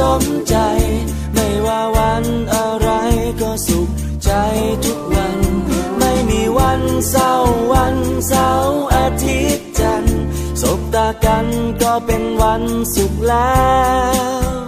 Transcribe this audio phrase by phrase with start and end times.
[0.00, 0.56] สมใจ
[1.34, 2.90] ไม่ว่าวันอะไร
[3.40, 3.88] ก็สุข
[4.24, 4.32] ใจ
[4.84, 5.38] ทุกวัน
[5.98, 7.32] ไม่มีวันเศร้า
[7.72, 7.96] วัน
[8.28, 10.22] เสาร์อาทิตย์จันทร์
[10.62, 11.46] สบตากัน
[11.82, 12.62] ก็เป็นวัน
[12.94, 13.60] สุขแล้
[14.56, 14.59] ว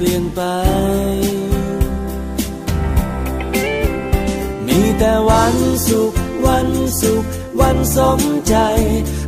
[0.00, 0.42] เปลี่ยนไป
[4.66, 5.56] มีแต่วัน
[5.88, 6.12] สุข
[6.46, 6.68] วัน
[7.00, 7.24] สุข
[7.60, 8.56] วันสมใจ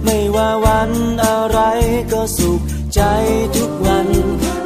[0.04, 0.90] ไม่ว่าวัน
[1.24, 1.60] อะไร
[2.12, 2.60] ก็สุข
[2.94, 3.02] ใจ
[3.56, 4.08] ทุกวัน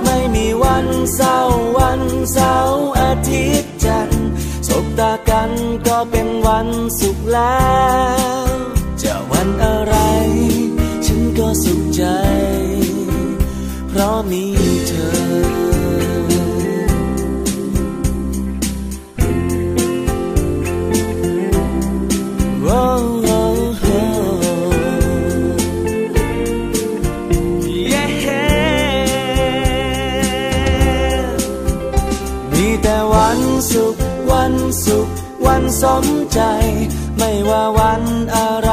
[0.05, 1.39] ไม่มีวันเศร้า
[1.79, 4.29] วันเสาร์อาทิตย์จันทร์
[4.69, 5.51] สบตากัน
[5.87, 6.69] ก็เป็นวัน
[7.01, 7.65] สุขแล้
[8.47, 8.49] ว
[9.03, 9.97] จะวันอะไร
[11.07, 12.05] ฉันก็สุขใจ
[13.89, 14.45] เพราะมี
[14.89, 14.93] เธ
[15.51, 15.54] อ
[35.47, 36.41] วันสมใจ
[37.19, 38.03] ไม่ว่าวัน
[38.37, 38.71] อะไร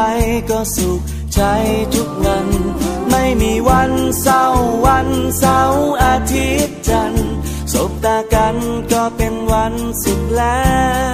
[0.49, 1.01] ก็สุข
[1.35, 1.41] ใจ
[1.93, 2.47] ทุกวัน
[3.09, 4.43] ไม่มีวันเศร้า
[4.85, 5.09] วัน
[5.39, 7.31] เสาร์อาทิตย์จันทร์
[7.73, 8.55] สบตากัน
[8.93, 9.73] ก็เป็นวัน
[10.03, 10.63] สุขแล้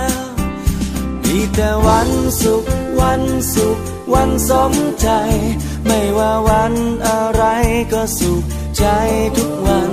[0.08, 0.10] ว
[1.24, 2.10] มีแต่วัน
[2.42, 2.64] สุข
[3.02, 3.22] วัน
[3.54, 3.78] สุข
[4.14, 5.10] วันสมใจ
[5.86, 6.74] ไม่ว่าวัน
[7.08, 7.44] อะไร
[7.94, 8.44] ก็สุข
[8.78, 8.86] ใจ
[9.38, 9.92] ทุกวัน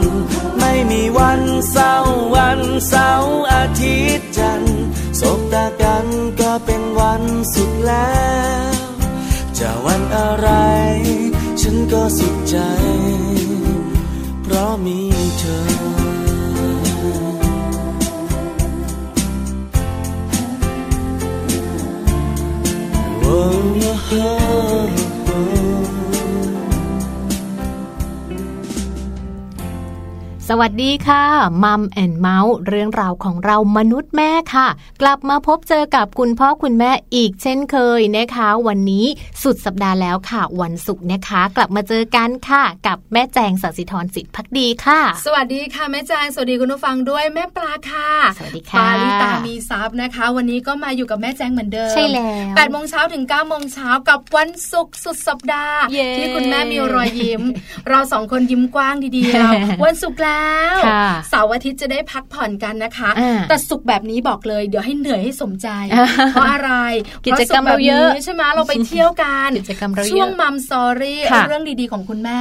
[0.60, 1.94] ไม่มีวันเศร้า
[2.34, 4.83] วันเสาร์อาทิตย์จันทร์
[5.38, 6.06] บตากัน
[6.40, 7.22] ก็เป็นวัน
[7.54, 8.18] สุขแล้
[8.70, 8.74] ว
[9.58, 10.48] จะวันอะไร
[11.60, 12.56] ฉันก็สุขใจ
[14.42, 14.98] เพราะมี
[15.38, 15.64] เธอ
[24.16, 25.03] Oh,
[30.50, 31.24] สวัสดีค่ะ
[31.64, 34.68] มัมแอนเมาส์เรื่องราวของเรามนุษย์แม่ค่ะ
[35.02, 39.06] กลับมาพบเจอกับคุณพ่อคุณแม่อีกเช่นเคยนะคะ วันนี้
[39.42, 55.78] สุดสัปดาห์แล้วค่ะ วันศุกร์นะคะ กลับมาเจอกันค่ะ กับแม่แจงสัสิธรสิทธิพักดีค่ะ สวัสดีค่ะแม่แจงสวัสดีคุณผู้ฟังด้วยแม่ปลาค่ะสวัสดีค่ะปาลิตามีซับนะคะ วันนี้ก็มาอยู่กับแม่แจงเหมือนเดิมใช่แล้วแปดโมงเช้าถึง9ก้าโมงเช้ากับวันศุกร์สุดสัปดาห์
[56.16, 57.42] ที่คุณแม่มีรอยยิ้ม
[57.88, 59.50] เราสองคนยิ้มกว้างดีๆเรา
[59.86, 60.33] วันศุกร์แล้ว
[61.30, 63.10] เสาร์อาทิตย์จะได้พักผ่อนกันนะคะ
[63.48, 65.68] แต่สุขแบบนี้บอกเลย เดี๋ยวให้เหนื่อยให้สมใจ
[66.32, 66.72] เพราะอะไร
[67.26, 72.40] กิจกรรมเราเยอะใช่ไหมเราไปเที่ยวกันกิจกรรมเราช่วงมัมซอรี่เรื่องดีๆของคุณแม่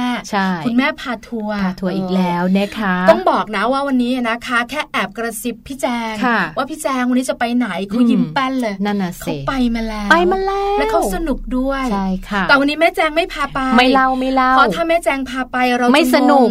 [0.66, 6.14] คุณแม่พาทัวร์พาทัวร์อีกแล้วนะคะ ต้องบอกนะว่าวันนี้นะคะ แค่แอบกระซิบพี่แจง
[6.56, 16.48] ว่าพี่แจงวันนี้จะไปไหนเขายิ้มแป้นเลยนั่นน่ะสิเขาไปมาแล้วไปมาแล้ว และเขาสนุกด้วยใช่ค่ะแต่วันนี้แม่แจงไม่พาไปไม่เล่าไม่เล่าเพราะถ้าแม่แจงพาไปเราไม่สนุก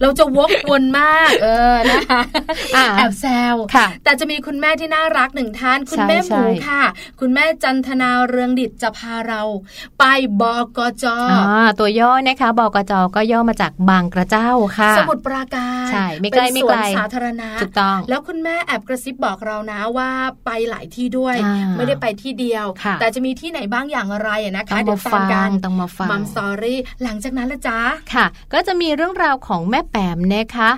[0.00, 2.20] เราจะวกวนมาก เออนะคะ
[2.96, 3.56] แอบแซว
[4.04, 6.82] แต่จะมีคุณแม่ที่น่ารักหนึ่งท่านคุณแม่หมูค่ะ
[7.20, 9.42] คุณแม่จันทนาเรืองดิตจะพาเรา
[9.98, 10.04] ไป
[10.40, 10.42] บ
[10.76, 11.04] กจ
[11.78, 20.10] ตัวย่อนะคะบกจก็ย่อมาจากบางกระเจ้าค่ะ สมุดปราการใช่ไม่ไกลไม่ไกลสาธารณะถูกต้อง แล้วคุณแม่แอบกระซิบบอกเรานะว่า
[20.46, 21.36] ไปหลายที่ด้วย
[21.76, 22.66] ไม่ได้ไปที่เดียว
[23.00, 27.78] แต่จะมีที่ไหนบ้างอย่างไรนะคะเดี๋ยวฟังกันต้องมาฟังมัมสตอรี่หลังจากนั้นละจ้า
[28.14, 30.70] ค่ะ ก็จะมีเรื่องราวของแม่แแปมนะคะ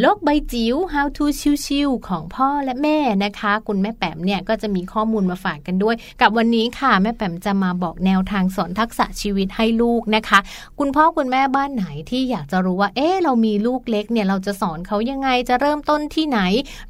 [0.00, 1.24] โลกใบจิ๋ว How to
[1.66, 10.38] ชิวๆของพ่อและแม่นะคะ คุณแม่แปมเนี่ยก็จะมีข้อมูลมาฝากกันด้วย กับวันนี้ค่ะ แม่แปมจะมาบอกแนวทางสอนทักษะชีวิตให้ลูกนะคะ
[10.78, 16.40] คุณพ่อคุณแม่บ้านไหนที่อยากจะรู้ว่าเอ๊ะเรามีลูกเล็กเนี่ยเราจะสอนเขายังไงจะเริ่มต้นที่ไหน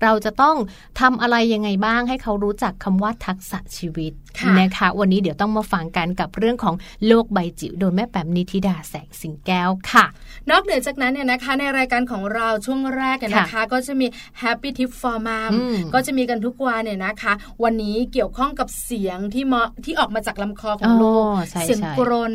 [0.03, 0.57] เราจะต้อง
[1.01, 4.13] ทำอะไรยังไงบ้างให้เขารู้จักคำว่าทักษะชีวิต
[4.61, 6.75] นะคะ วันนี้เดี๋ยวต้องมาฟังกันกับเรื่องของ
[7.07, 10.05] โลกใบจิ๋วโดยแม่แปมนิธิดาแสงสิงแก้วค่ะ
[10.51, 14.07] นอกเหนือจากนั้นเนี่ยนะคะ ในรายการของเราช่วงแรกนะคะ ก็จะมี
[14.43, 15.53] Happy Tip for Mom
[15.95, 17.33] ก็จะมีกันทุกวันเนี่ยนะคะ
[17.65, 21.25] วันนี้เกี่ยวข้องกับเสียงที่มาที่ออกมาจากลำคอของลูก
[21.67, 22.33] เสียงกรน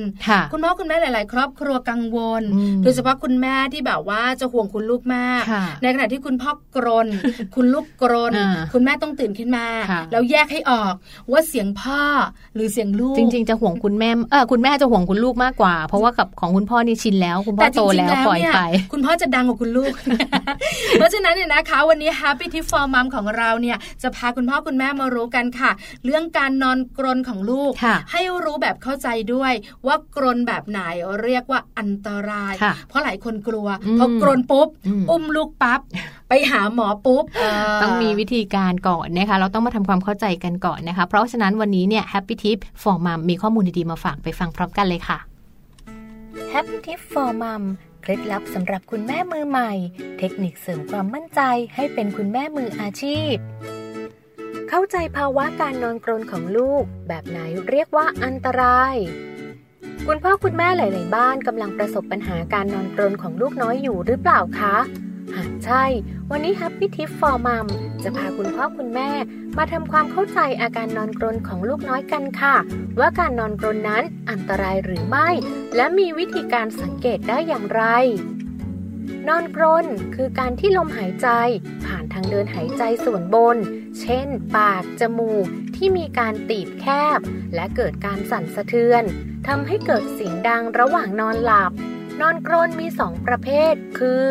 [0.52, 2.44] คุณพ่อคุณแม่หลาย ๆ ครอบครัวกังวล
[2.84, 5.44] โดยเฉพาะคุณแม่ที่แบบว่าจะห่วงคุณลูกมาก
[5.82, 7.08] ในขณะที่คุณพ่อกรน
[7.56, 8.34] คุณลูกกรน
[8.74, 9.66] คุณแม่ต้องตื่นขึ้นมา
[10.12, 10.94] แล้วแยกให้ออก
[11.32, 12.02] ว่าเสียงพ่อ
[12.56, 18.60] หรือเสียงลูก จริง ๆ จะห่วงคุณแม่เออคุณแม่จะห่วงคุณลูกมากกว่า เพราะว่ากับของคุณพ่อนี่ชินแล้ว คุณพ่อโตแล้วปล่อยไป
[18.94, 19.92] คุณพ่อจะดังกว่าคุณลูก
[20.94, 25.72] เพราะฉะนั้นเนี่ยนะคะ วันนี้ Happy Tip for Mom ของเราเนี่ยจะพาคุณพ่อคุณแม่มารู้กันค่ะ
[26.06, 27.72] เรื่องการนอนกรนของลูก
[28.12, 29.54] ให้รู้แบบเข้าใจด้วย
[29.88, 30.80] ว่ากรนแบบไหน
[31.24, 32.54] เรียกว่าอันตราย
[32.90, 33.68] เพราะหลายคนกลัว
[34.00, 34.68] พอกรนปุ๊บ
[35.10, 35.82] อุ้มลูกปั๊บ
[36.30, 37.24] ไปหาหมอปุ๊บ
[37.82, 45.18] ต้องมีวิธีการก่อนนะคะ เราต้องมาทำความเข้าใจกันก่อนนะคะ เพราะฉะนั้นวันนี้เนี่ย Happy Tip for Mom มีข้อมูลดีๆมาฝากไปฟังพร้อมกันเลยค่ะ
[46.54, 47.64] Happy Tip for Mom
[48.04, 49.72] เคล็ดลับสำหรับคุณแม่มือใหม่
[50.20, 51.42] เทคนิคเสริมความมั่นใจ
[51.76, 53.36] ให้เป็นคุณแม่มืออาชีพ
[54.70, 57.40] เข้าใจภาวะการนอนกรนของลูก แบบไหน
[57.70, 58.96] เรียกว่าอันตราย
[60.08, 64.76] คุณพ่อคุณแม่หลาย ๆ บ้านกำลังประสบปัญหาการนอนกรนของลูกน้อยอยู่หรือเปล่าคะ
[65.36, 65.84] หากใช่
[66.32, 67.68] วันนี้ Happy Tip for Mom
[68.04, 69.12] จะพาคุณพ่อคุณแม่
[69.58, 72.56] มาทำความเข้าใจอาการนอนกรนของลูกน้อยกันค่ะ
[73.00, 75.30] ว่าการนอนกรนนั้นอันตรายหรือไม่
[75.76, 77.84] และมีวิธีการสังเกตได้อย่างไร
[79.28, 79.86] นอนกรน
[80.16, 81.28] คือการที่ลมหายใจ
[81.86, 83.58] ผ่านทางเดินหายใจส่วนบน
[84.02, 84.28] เช่น
[84.58, 86.86] ปาก จมูก ที่มีการตีบแค
[87.18, 87.20] บ
[87.56, 89.04] และเกิดการสั่นสะเทือน
[89.48, 91.72] ทำให้เกิดเสียงดังระหว่างนอนหลับ
[92.22, 94.28] นอนกรนมีสองประเภท คือ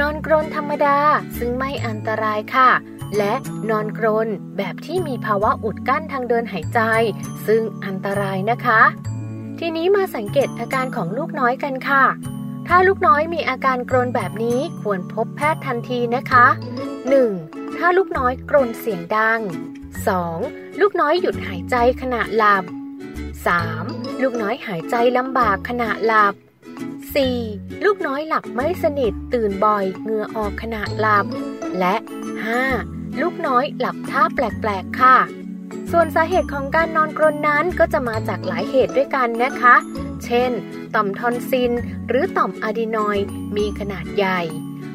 [0.00, 0.98] นอนกรนธรรมดา
[1.38, 2.70] ซึ่งไม่อันตรายค่ะ
[3.18, 3.34] และ
[3.70, 6.80] นอนกรนแบบที่มีภาวะอุดกั้นทางเดินหายใจ
[7.46, 8.80] ซึ่งอันตรายนะคะ
[9.58, 12.04] ทีนี้มาสังเกตอาการของลูกน้อยกันค่ะ
[12.68, 16.46] ถ้าลูกน้อยมีอาการกรนแบบนี้ควรพบแพทย์ทันทีนะคะ
[17.12, 17.78] 1.
[17.78, 19.40] ถ้าลูกน้อยกรนเสียงดัง
[20.10, 20.80] 2.
[20.80, 22.64] ลูกน้อยหยุดหายใจขณะหลับ
[23.42, 24.22] 3.
[24.22, 26.34] ลูกน้อยหายใจลำบากขณะหลับ
[26.90, 27.84] 4.
[27.84, 31.26] ลูกน้อยหลับไม่สนิทตื่นบ่อยเหงื่อออกขณะหลับ
[31.78, 31.94] และ
[32.58, 33.20] 5.
[33.20, 35.18] ลูกน้อยหลับท่าแปลกๆ ค่ะ
[35.90, 39.74] ส่วนสาเหตุของการนอนกรนนั้นก็จะมาจากหลายเหตุด้วยกันนะคะ
[40.24, 40.50] เช่น
[40.94, 41.72] ต่อมทอนซิน
[42.08, 43.18] หรือต่อมอะดีนอย
[43.56, 44.40] มีขนาดใหญ่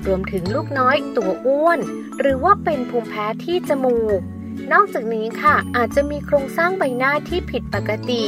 [0.07, 1.79] รวมถึงลูกน้อยตัวอ้วน
[2.19, 4.21] หรือว่าเป็นภูมิแพ้ที่จมูก
[4.73, 8.23] นอกจากนี้ค่ะอาจจะมีโครงสร้างใบหน้าที่ผิดปกติ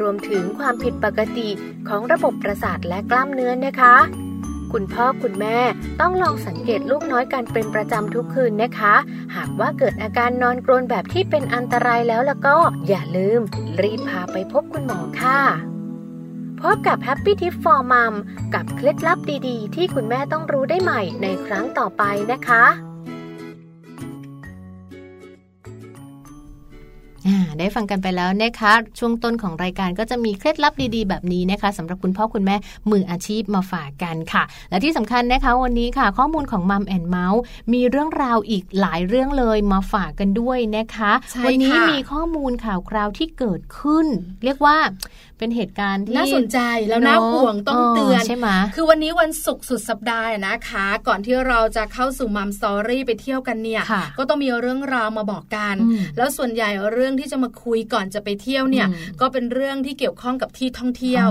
[0.00, 1.48] รวมถึงความผิดปกติ
[1.88, 3.96] ของระบบประสาทและกล้ามเนื้อนะคะ
[4.72, 5.58] คุณพ่อคุณแม่
[6.00, 8.94] ต้องลองสังเกตลูกน้อยกันเป็นประจำทุกคืนนะคะ
[9.36, 12.56] หากว่าเกิดอาการนอนกรนแบบที่เป็นอันตรายแล้วแล้วก็
[12.88, 13.40] อย่าลืม
[13.80, 15.40] รีบพาไปพบคุณหมอค่ะ
[16.60, 18.14] พบกับ Happy Tip for Mom
[18.54, 19.18] กับเคล็ดลับ
[19.48, 22.02] ดีๆ ที่คุณแม่ต้องรู้ได้ใหม่ในครั้งต่อไป
[22.32, 22.91] นะคะ
[27.58, 32.56] ได้ฟังกันไปแล้วนะคะ ช่วงต้นของรายการก็จะมีเคล็ดลับดีๆ แบบนี้นะคะสำหรับคุณพ่อคุณแม่
[32.90, 37.40] มืออาชีพมาฝากกันค่ะ และที่สำคัญนะคะวันนี้ค่ะ ข้อมูลของมัมแอนเมาส์
[37.72, 41.12] มีเรื่องราวอีกหลายเรื่องเลยมาฝากกันด้วยนะคะ
[41.46, 44.06] วันนี้มีข้อมูลข่าวคราวที่เกิดขึ้น
[44.44, 44.76] เรียกว่า
[45.38, 46.58] เป็นเหตุการณ์ที่น่าสนใจ
[46.88, 53.82] แล้วน่าห่วงต้องเตือนใช่ไหมคือวันนี้วันศุกร์สุดสัปดาห์นะคะ ก่อนที่เราจะเข้าสู่มัมสตอรี่ไปเที่ยวกันเนี่ย
[54.18, 55.76] ก็ต้องมีเรื่องราวมาบอกกัน
[56.16, 58.86] แล้วส่วนใหญ่เรื่องที่จะมาคุยก่อนจะไปเที่ยวเนี่ย
[59.20, 61.28] ก็เป็นเรื่องที่เกี่ยวข้องกับที่ท่องเที่ยว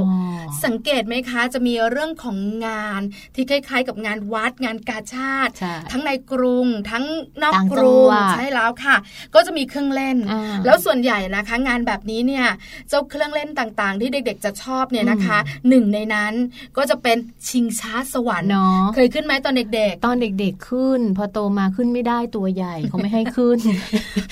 [0.65, 3.01] สังเกตไหมคะจะมีเรื่องของงาน
[3.35, 5.51] ที่คล้าย ๆ กับงานวัดงานกาชาติ
[5.91, 7.05] ทั้งในกรุง ทั้ง
[7.43, 8.95] นอกกรุงใช่แล้วค่ะ
[9.35, 10.17] ก็จะมีเครื่องเล่น
[10.65, 12.45] แล้วส่วนใหญ่นะคะ งานแบบนี้เนี่ย
[12.89, 15.37] เจ้าเครื่องเล่นต่างๆที่เด็ก ๆ จะชอบเนี่ยนะคะ
[15.69, 16.33] หนึ่งในนั้น
[16.77, 17.17] ก็จะเป็น
[17.49, 23.57] ชิงช้าสวรรค์เนาะเคยขึ้นไหมตอนเด็ก ๆ ตอนเด็กๆขึ้น พอโตมาขึ้นไม่ได้ตัวใหญ่เขาไม่ให้ขึ้น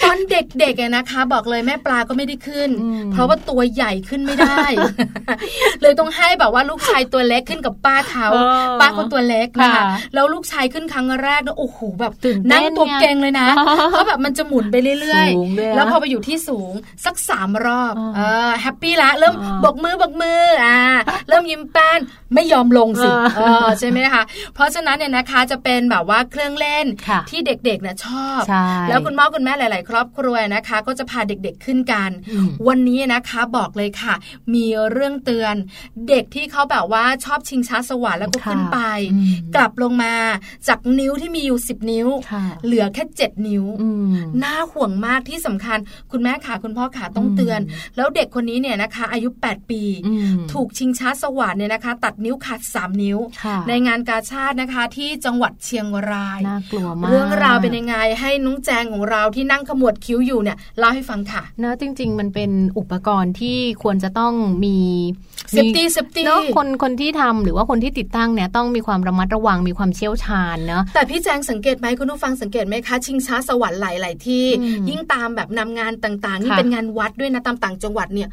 [0.03, 2.69] ตอนเด็กๆนะคะ บอกบอกเลยแม่ปลาก็ไม่ได้ขึ้น
[3.11, 4.65] เพราะว่าตัวใหญ่ขึ้นไม่ได้
[5.81, 8.27] เลยต้องให้แบบว่าลูกชายตัวเล็กขึ้นกับป้าเขา
[8.79, 9.83] ป้าคนตัวเล็กนะคะ
[10.13, 12.13] แล้วลูกชายขึ้นครั้งแรกนะโอ้โหแบบ
[12.51, 13.47] นั่งตัวเก่งเลยนะ
[13.89, 16.73] เพราะแบบมันจะหมุนไปเรื่อยๆ แล้วพอไปอยู่ที่สูง
[17.05, 20.79] สักสามรอบเออแฮปปี้ละเริ่มบกมือบกมืออ่า
[21.27, 21.99] เริ่มยิ้มแป้น
[22.33, 26.85] ไม่ยอมลงสิเออใช่ไหมคะเพราะฉะนั้นเนี่ยนะคะจะเป็นแบบว่าเครื่องเล่น
[27.29, 28.41] ที่เด็กๆเนี่ยชอบ
[28.89, 32.09] แล้วคุณพ่อคุณแม่หลาย ๆ ครอบครัวนะคะ ก็จะพาเด็กๆขึ้นกัน
[32.67, 34.13] วันนี้นะคะบอกเลยค่ะ
[34.53, 35.55] มีเรื่องเตือน
[36.09, 38.79] เด็กที่เขาแบบว่าชอบชิงช้าสวรรค์แล้วก็ขึ้นไป
[39.55, 40.13] กลับลงมา
[40.67, 42.07] จากนิ้วที่มีอยู่สิบนิ้ว
[42.65, 43.65] เหลือแค่เจ็ดนิ้ว
[44.43, 45.77] น่าห่วงมากที่สำคัญ
[46.11, 47.59] คุณแม่ขาคุณพ่อขาต้องเตือน
[47.95, 49.81] แล้วเด็กคนนี้เนี่ยนะคะ อายุ8 ปี
[50.53, 53.17] ถูกชิงช้าสวรรค์เนี่ยนะคะ ตัดนิ้วขาด 3 นิ้ว
[53.67, 64.33] ในงานกาชาตินะคะที่จังหวัดเชียงรายน่ากลัวมากเรื่องราวเป็นยังไงให้นุ้งแจงของเราที่นั่งขมวดคิ้วอยู่เนี่ยเล่าให้ฟังค่ะเนอะจริง ๆ มันเป็นอุปกรณ์ที่ควรจะต้อง
[64.65, 64.77] มี
[65.49, 74.45] safety safety เนาะคนคนที่ทำหรือว่าคนที่ติดตั้งเนี่ยต้องมีความระมัดระวังมีความเชี่ยวชาญเนาะแต่พี่แจงสังเกตไหมคุณผู้ฟังสังเกตไหมคะชิงช้าสวรรค์หลาย ๆ ที่
[74.89, 78.29] ยิ่งตามแบบนำงานต่าง ๆ นี่เป็นงานวัดด้วยนะตามต่างจังหวัดเนี่ย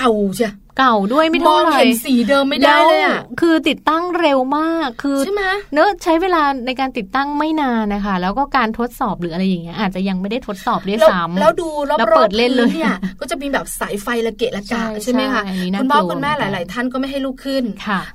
[0.00, 0.48] เก่าใช่
[0.80, 5.42] เก่าด้วยไม่เท่าไหร่เห็นสีเดิมไม่ได้เลยอะคือติดตั้งเร็วมากคือใช่ไหม
[5.74, 15.42] เนอะใช้เวลาในการติดตั้งไม่นานนะคะ แล้วก็การทดสอบหรืออะไรอย่างเงี้ยอาจจะยังไม่ได้ทดสอบด้วยซ้ำแล้วดูรอบๆเปิดเล่นเลยเนี่ยก็จะมีแบบสายไฟระเกะระกะใช่ไหมคะ
[15.80, 17.64] คุณพ่อคุณแม่หลาย ๆ ท่านก็ไม่ให้ลูกขึ้น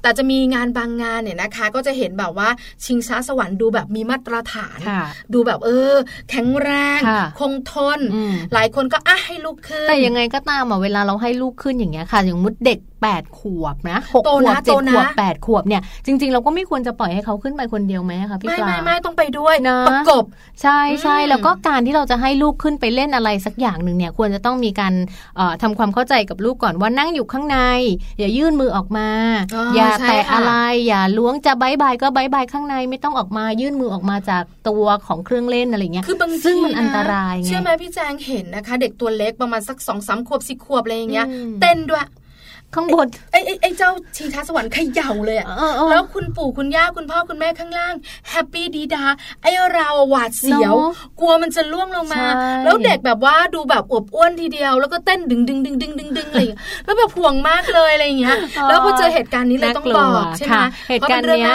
[0.02, 2.50] แต่จะมีงานบางงานเนี่ยนะคะ ก็จะเห็นแบบว่า
[2.86, 4.80] ชิงช้าสวรรค์ดูแบบมีมาตรฐาน
[5.34, 5.94] ดูแบบเออ
[6.30, 7.00] แข็งแรง
[7.40, 8.00] คงทน
[8.54, 20.26] หลายคนก็อะให้ลูกขึ้น แต่ยังไงก็ตามอะเวลาเราให้ลูกขึ้นอย่างเงี้ยค่ะอย่างมุดเด็ก 8 ขวบนะหกขวบเจ็ดขวบแปดขวบเนี่ยจริง ๆ เราก็ไม่ควรจะปล่อยให้เขาขึ้นไปคนเดียวไหมคะพี่ปลาไม่ไม่ต้องไปด้วยนะประกบ
[20.62, 24.94] ใช่ใช่แล้วก็การที่เราจะให้ลูกขึ้นไปเล่นอะไรสักอย่างหนึ่งเนี่ยควรจะต้องมีการ
[25.62, 27.58] ทำความเข้าใจกับลูกก่อนว่านั่งอยู่ข้างใน
[28.20, 29.10] อย่ายื่นมือออกมา
[29.76, 30.54] อย่าแตะอะไร
[30.88, 41.28] อย่าล้วงจะ bye-bye ก็ bye-bye ข้างในไม่ต้องออกมายื่นมือออกมาจากตัวของเครื่องเล่นอะไรเงี้ยคือบางซึ่งมันอันตรายไงเชื่อไหมพี่แจงเห็นนะคะ เด็กตัวเล็กประมาณสักสองสามขวบสี่ขวบอะไรอย่างเงี้ย
[41.62, 42.06] เต้นด้วย
[42.76, 45.48] ข้างบนไอ้ไอ้เจ้าชิงช้าสวรรค์เขย่าเลยอะ
[45.92, 47.94] แล้วคุณปู่คุณย่าคุณพ่อคุณแม่ข้างล่าง
[48.30, 49.04] แฮปปี้ดีดา
[49.42, 50.76] ไอ้เราหวาดเสียว
[51.20, 52.24] กลัวมันจะล่วงลงมา
[52.64, 56.42] แล้วเด็กแบบว่าดูแบบอวบอ้วนทีเดียว แล้วก็เต้นดึงดึงดึงดึงดึงดึงอะไร
[56.86, 58.38] แล้วแบบห่วงมากเลยอะไรอย่างเงี้ย
[58.70, 60.58] แล้วพอเจอเหตุการณ์นี้เลยต้องบอกใช่ไหม
[60.90, 61.54] เหตุการณ์เนี้ย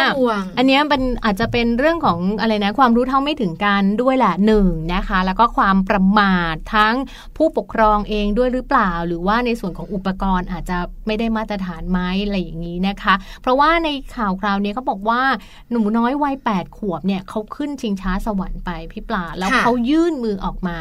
[0.58, 6.94] อันนี้เป็นอาจจะเป็นเรื่องของอะไรนะความรู้เท่าไม่ถึงกันด้วยแหละหนึ่งนะคะ แล้วก็ความประมาททั้ง
[7.36, 10.78] ผู้ปกครองเองด้วยหรือเปล่า หรือว่าในส่วนของอุปกรณ์อาจจะ
[11.10, 15.22] ไม่ได้มาตรฐานไหมอะไรอย่างนี้นะคะ เพราะว่าในข่าวคราวนี้เขาบอกว่า
[15.70, 20.78] หนูน้อยวัยแปดขวบเนี่ยเขาขึ้นชิงช้าสวรรค์ไปพี่ปลาแล้วเขายื่นมือออกมา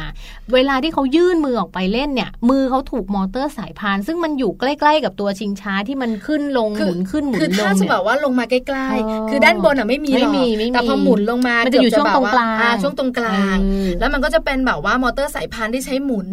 [0.54, 10.34] เวลาที่เขายื่นมือออกไปเล่นเนี่ย มือเขาถูกมอเตอร์สายพาน ซึ่งมันอยู่ใกล้ ๆ กับตัวชิงช้าที่มันขึ้นลงหมุนขึ้นหมุนลงคือถ้าจะบอกว่าลงมาใกล้ๆ คือด้านบนอะไม่มีหรอก
[10.74, 13.58] แต่พอหมุนลงมามันจะอยู่ช่วงตรงกลางช่วงตรงกลาง
[14.00, 16.28] แล้วมันก็จะเป็นแบบว่ามอเตอร์สายพานที่ใช้หมุน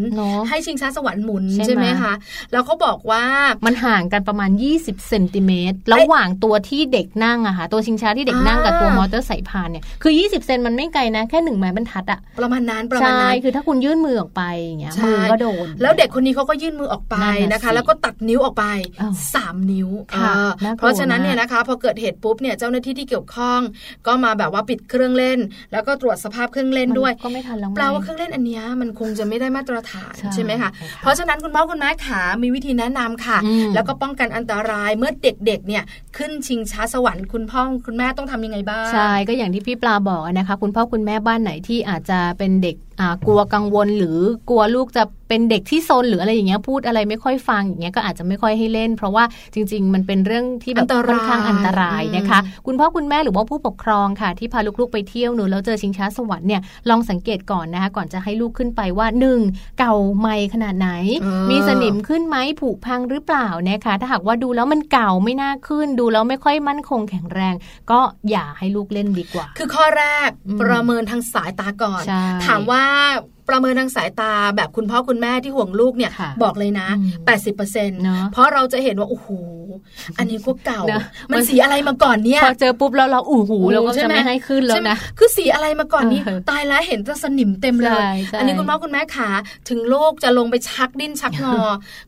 [0.48, 2.12] ให้ชิงช้าสวรรค์หมุนใช่ไหมคะ
[2.52, 3.22] แล้วเขาบอกว่า
[3.66, 17.16] มันห่างกันประมาณ 20เซนติเมตรระหว่างตัวที่เด็กนั่งอะค่ะตัวชิงช้าที่เด็กนั่งกับตัวมอเตอร์สายพานเนี่ยคือ 20 เซนมันไม่ไกลนะ แค่หนึ่งไม้บรรทัดอะประมาณนั้นประมาณนั้นคือถ้าคุณยื่นมือออกไปอย่างเงี้ยมือก็โดน แล้วเด็กคนนี้เขาก็ยื่นมือออกไป
[17.52, 18.64] นะคะ แล้วก็ตัดนิ้วออกไป
[19.34, 19.88] สามนิ้ว
[20.78, 23.60] เพราะฉะนั้นเนี่ยนะคะพอเกิดเหตุปุ๊บเนี่ยเจ้าหน้าที่ที่เกี่ยวข้อง
[24.06, 25.38] ก็มาแบบว่าปิดเครื่องเล่น
[25.72, 30.70] แล้วก็ตรวจสภาพเครื่องเล่นด้วยก็ไม่ทันแล้วแปลว่าเครื่องเล่นอันนี้มันคงจะไม่ได้มาตรฐานใช่ไหมคะ
[31.02, 33.38] เพราะฉะนั้นคุณพ่อคุณแม่ขามีวิธีแนะนำค่ะ
[33.74, 35.82] แล้วก็ป้องกันอันตรายเมื่อเด็กๆเนี่ย
[36.16, 42.76] ขึ้นชิงช้าสวรรค์คุณพ่อคุณแม่ต้องทำยังไงบ้างใช่ก็อย่างที่พี่ปลาบอกนะคะ คุณพ่อคุณแม่บ้านไหนที่อาจจะเป็นเด็ก
[43.26, 44.18] กลัวกังวลหรือ
[44.48, 59.40] กลัวลูกจะเป็นเด็กที่โซนหรืออะไรอย่างเงี้ยพูดอะไรไม่ค่อยฟังอย่างเงี้ยก็อาจจะไม่ค่อยให้เล่น เพราะว่าจริง ๆ มันเป็นเรื่องที่แบบค่อนข้างอันตรายนะคะ คุณพ่อคุณแม่หรือว่าผู้ปกครองค่ะ ที่พาลูกๆไปเที่ยวหนูแล้วเจอชิงช้าสวรรค์เนี่ยลองสังเกตก่อนนะคะก่อนจะให้ลูกขึ้นไปว่าหนึ่ง
[59.78, 60.90] เก่าไม่ขนาดไหน
[61.50, 67.54] มีสนิมขึ้นไหมผุพังหรือเปล่านะคะถ้าหากว่าดูแล้วมันเก่าไม่น่าขึ้น ดูแล้วไม่ค่อยมั่นคงแข็งแรง
[67.90, 70.28] ก็อย่าให้ลูกเล่นดีกว่า คือข้อแรก
[70.62, 72.02] ประเมินทางสายตาก่อน
[72.46, 72.84] ถามว่า
[73.48, 76.12] ประเมินทางสายตาแบบคุณพ่อคุณแม่ที่ห่วงลูกเนี่ย
[76.42, 76.88] บอกเลยนะ
[77.60, 79.28] 80%เพราะเราจะเห็นว่าโอ้โห
[80.18, 80.82] อันนี้ก็เก่า
[81.30, 88.02] มันสีอะไรมาก่อนเนี่ยพอเจอปุ๊บแล้วเราอู้หูเราก็จะไม่ให้ขึ้นแล้วนะคือสีอะไรมาก่อนนี่ตายแล้วเห็นจะสนิมเต็มเลย
[88.38, 89.28] อันนี้คุณพ่อคุณแม่ขา
[89.68, 91.58] ถึงลูกจะลงไปชักดิ้นชักงอ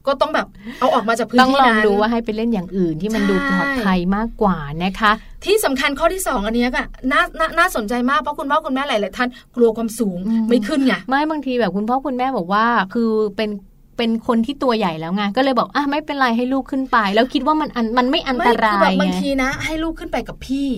[0.06, 0.46] ก็ต้องแบบ
[0.80, 5.12] เอาออกมาจากพื้นที่นั้นต้องลองดูว่าให้ไปเล่นอย่างอื่นที่มันดูปลอดภัยมากกว่านะคะ
[5.44, 7.22] ที่สำคัญข้อที่สองอันนี้ก็น่า
[7.58, 10.18] น่าสนใจมากเพราะคุณพ่อคุณแม่หลาย ๆ ท่านกลัวความสูง
[10.48, 12.64] ไม่ขึ้นไงไม่บางทีแบบคุณพ่อคุณแม่บอกว่า
[12.94, 13.50] คือเป็น
[13.96, 17.68] เป็นคนที่ตัวใหญ่แล้วไงก็เลยบอกอะไม่เป็นไรให้ลูกขึ้นไป แล้วคิดว่ามัน
[17.98, 20.68] มันไม่อันตรายไงบางทีนะ ให้ลูกขึ้นไปกับพี่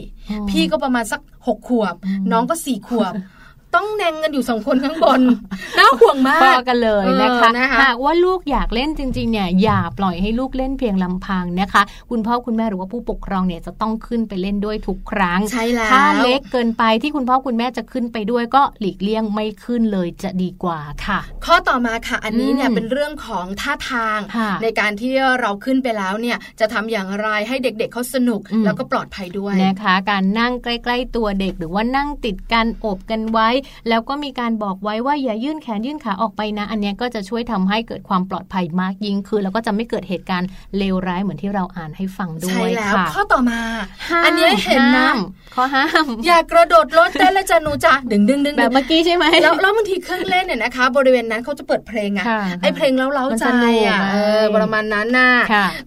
[0.50, 1.94] พี่ก็ประมาณสักหกขวบ
[2.32, 3.12] น้องก็สี่ขวบ
[3.74, 5.20] ต้องแนงกันอยู่สองคนข้างบน
[5.78, 7.50] น่าห่วงมากพอกันเลยนะคะ
[7.82, 24.18] หากว่าลูกอยากเล่นจริงๆเนี่ยอย่าปล่อยให้ลูกเล่นเพียงลำพังนะคะ คุณพ่อคุณแม่หรือว่าผู้ปกครองเนี่ยจะต้องขึ้นไปเล่นด้วยทุกครั้งใช่แล้วถ้าเล็กเกินไปที่คุณพ่อคุณแม่จะขึ้นไปด้วยก็หลีกเลี่ยงไม่ขึ้นเลยจะดีกว่าค่ะ ข้อต่อมาค่ะ อันนี้เนี่ยเป็นเรื่องของท่าทาง
[24.62, 33.48] ในการที่เราขึ้นไปแล้วเนี่ยจะทำอย่างไรให้เด็กๆเขาสนุกแล้วก็ปลอดภัยด้วยนะคะ การนั่งใกล้ ๆ ตัวเด็กหรือว่านั่งติดกันอบกันไว้
[33.88, 40.48] แล้วก็มีการบอกไว้ว่าอย่ายื่นแขนยื่นขาออกไปนะ อันนี้ก็จะช่วยทำให้เกิดความปลอดภัยมากยิ่งขึ้นแล้วก็จะไม่เกิดเหตุการณ์
[40.78, 43.60] เลวร้ายเหมือนที่เราอ่านให้ฟังด้วยใช่แล้วข้อต่อมา
[44.24, 45.10] อันนี้เห็นนะ
[45.54, 52.24] ข้อห้าม อย่ากระโดดรถได้ละจ้ะหนูจ้ะดึงดึงดึงแบบเมื่อกี้ใช่ไหมแล้วแล้วบางทีเครื่องเล่นเนี่ยนะคะ บริเวณนั้นเขาจะเปิดเพลงอะ
[52.62, 53.44] ไอเพลงเล้าๆใจ
[53.86, 53.98] อะ
[54.56, 55.30] ประมาณนั้นน่ะ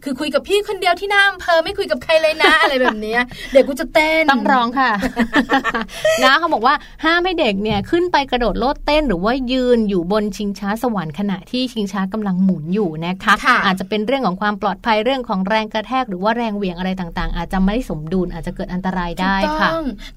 [0.04, 3.16] คือคุยกับพี่คนเดียวที่หน้าอำเภอไม่คุยกับใครเลยนะอะไรแบบนี้
[3.54, 4.92] เด็กกูจะเต้นต้องร้องค่ะ
[6.24, 19.70] นะเขาบอกว่าห้ามให้เด็กเนี่ยขึ้นไปกระโดดโลดเต้นหรือว่ายืนอยู่บนชิงช้าสวรรค์ขณะที่ชิงช้ากำลังหมุนอยู่นะคะคะอาจจะเป็นเรื่องของความปลอดภัยเรื่องของแรงกระแทกหรือว่าแรงเหวี่ยงอะไรต่างๆ อาจจะไม่สมดุลอาจจะเกิดอันตรายได้ค่ะ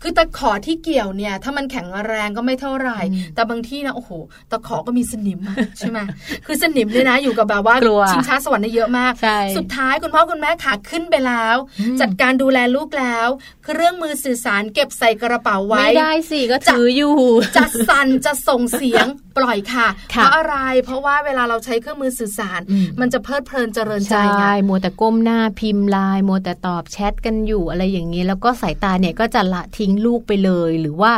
[0.02, 3.00] คือตะขอที่เกี่ยวเนี่ยถ้ามันแข็งแรงก็ไม่เท่าไหร่
[3.34, 4.10] แต่บางที่นะโอ้โห
[4.50, 5.40] ตะขอก็มีสนิม
[5.78, 5.98] ใช่ไหม
[6.46, 7.76] คือสนิมเลยนะอยู่กับแบบว่า
[8.10, 9.12] ชิงช้าสวรรค์เยอะมาก
[9.56, 11.56] สุดท้ายคุณพ่อคุณแม่ขาขึ้นไปแล้ว
[12.00, 13.28] จัดการดูแลลูกแล้ว
[13.64, 17.14] เครื่องมือสื่อสารเก็บใส่กระเป๋าไว้ไม่ได้สิก็ถืออยู่
[17.56, 22.60] จะสั่นจะส่งเสียงปล่อยค่ะเพราะอะไรเพราะว่าเวลาเราใช้เครื่องมือสื่อสาร
[23.00, 31.12] มันจะเพลิดเพลินเจริญใจใช่มัวแต่ก้มหน้าพิมพ์ไลน์มัวแต่ตอบแชทกันอยู่อะไรอย่างนี้ แล้วก็สายตาเนี่ยก็จะละทิ้งลูกไปเลย หรือว่า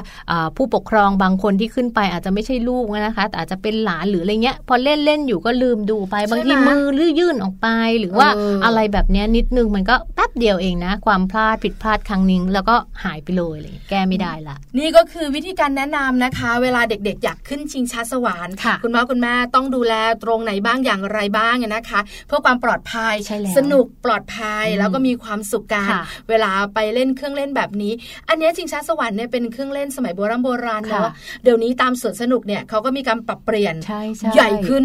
[0.57, 7.69] ผู้ปกครองบางคนที่ขึ้นไปอาจจะไม่ใช่ลูกนะคะแต่อาจจะเป็นหลานหรืออะไรเงี้ย พอเล่นเล่นอยู่ก็ลืมดูไปบางทีมือลื่ยื่นออกไป
[8.01, 8.29] หรือว่า
[8.65, 23.15] อะไรแบบนี้นิดนึงมันก็แป๊บเดียวเองนะ ความพลาดผิดพลาดครั้งนึงแล้วก็หายไปเลยเลยแก้ไม่ได้ละนี่ก็คือวิธีการแนะนำนะคะ เวลาเด็กๆ อยากขึ้นชิงช้าสวรรค์คุณพ่อคุณแม่ต้องดูแลตรงไหนบ้างอย่างไรบ้างนะคะ เพื่อความปลอดภัย
[23.57, 25.89] สนุกปลอดภัยแล้วก็มีความสุขกัน
[26.29, 27.93] เวลาไปเล่นเครื่องเล่นแบบนี้
[28.29, 31.11] อันนี้ชิงช้าสวรรค์เนี่ยเป็นเครื่องเล่นสมัยโบราณโบราณเนาะ
[31.45, 33.75] เดี๋ยวนี้ตามสวนสนุกเนี่ยเขาก็มีการปรับเปลี่ยน
[34.35, 34.85] ใหญ่ขึ้น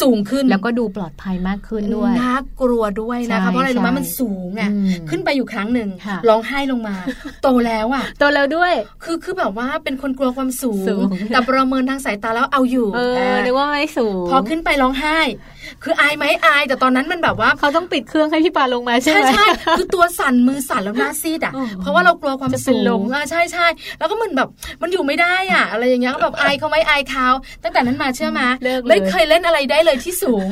[0.00, 4.70] สูงขึ้นแล้วก็ดูปลอดภัยมากขึ้นด้วยน่ากลัวด้วยนะคะเพราะอะไรรู้ไหมมันสูงอะ
[5.10, 5.88] ขึ้นไปอยู่ครั้งหนึ่ง
[6.28, 6.96] ร้องไห้ลงมา
[7.42, 8.72] โตแล้วอะโตแล้วด้วย
[9.04, 13.00] คือคือแบบว่าเป็นคนกลัวความสูง แต่ประเมินทางสายตาแล้วเอาอยู่เอ
[13.32, 15.18] อนึกว่าไม่สูง พอขึ้นไปร้องไห้
[15.82, 19.46] คืออายไหมอาย แต่ตอนนั้นมันแบบว่าเขาต้องปิดเครื่องให้พี่ปาลงมาใช่ไหมใช่ใช่
[19.78, 23.66] คือตัวสั่นมือสั่นแล้วหน้าซีดอะเพราะว่าเรากลัวความสูงอะใช่ใช่
[23.98, 24.48] แล้วก็มันแบบ
[24.82, 27.28] มันอยู่ไม่ได้อะ อะไรอย่างเงี้ยก็แบบอายเขาไม่อายเขา
[27.62, 28.46] ตั้งแต่นั้นมาเชื่อมา
[28.88, 30.46] ไม่เคยเล่นอะไรได้เลยที่สูง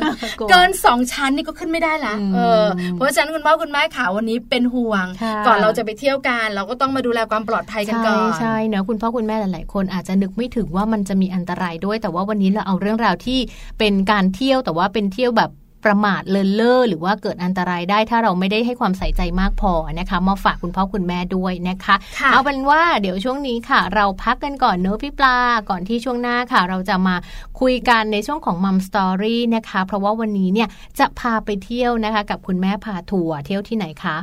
[0.51, 5.07] เกินสองชั้นนี่ก็ขึ้นไม่ได้ละเออเพราะฉะนั้นคุณพ่อคุณแม่ขาวันนี้เป็นห่วง
[5.47, 13.39] ก่อนเราจะไปเที่ยวกันเราก็ต้องมาดูแลความปลอดภัยกันก่อนใช่เนอะคุณพ่อคุณแม่หลายๆ คนอาจจะนึกไม่ถึงว่ามันจะมีอันตรายด้วย แต่ว่าวันนี้เราเอาเรื่องราวที่
[13.79, 15.51] เป็นการเที่ยวแต่ว่าเป็นเที่ยวแบบ
[15.85, 25.39] ประมาทเลินเล่อหรือว่าเกิดอันตรายได้ถ้าเราไม่ได้ให้ความใส่ใจมากพอนะคะมาฝากคุณพ่อคุณแม่ด้วยนะคะคะเอาเป็นว่าเดี๋ยวช่วงนี้ค่ะ เราพักกันก่อนเนอะพี่ปลา
[25.71, 27.17] ก่อนที่ช่วงหน้าค่ะ เราจะมา
[27.61, 34.17] คุยกันในช่วงของมัมสตอรี่นะคะ เพราะว่าวันนี้เนี่ยจะพาไปเที่ยวนะคะ กับคุณแม่พาทัวร์เที่ยวที่ไหนคะ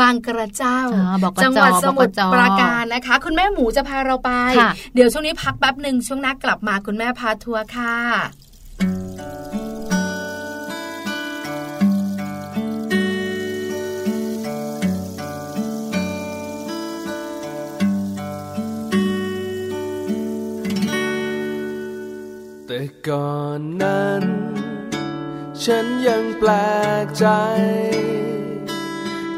[0.00, 0.78] บางกระเจ้า
[1.44, 4.30] จังหวัดสมุทรปราการนะคะ คุณแม่หมูจะพาเราไป
[4.94, 7.94] เดี๋ยวช่วงนี้พักแป๊บหนึ่งช่วงหน้ากลับมาคุณแม่พาทัวร์ค่ะ
[22.80, 24.24] แต่ก่อนนั้น
[25.64, 26.52] ฉันยังแปล
[27.04, 27.26] กใจ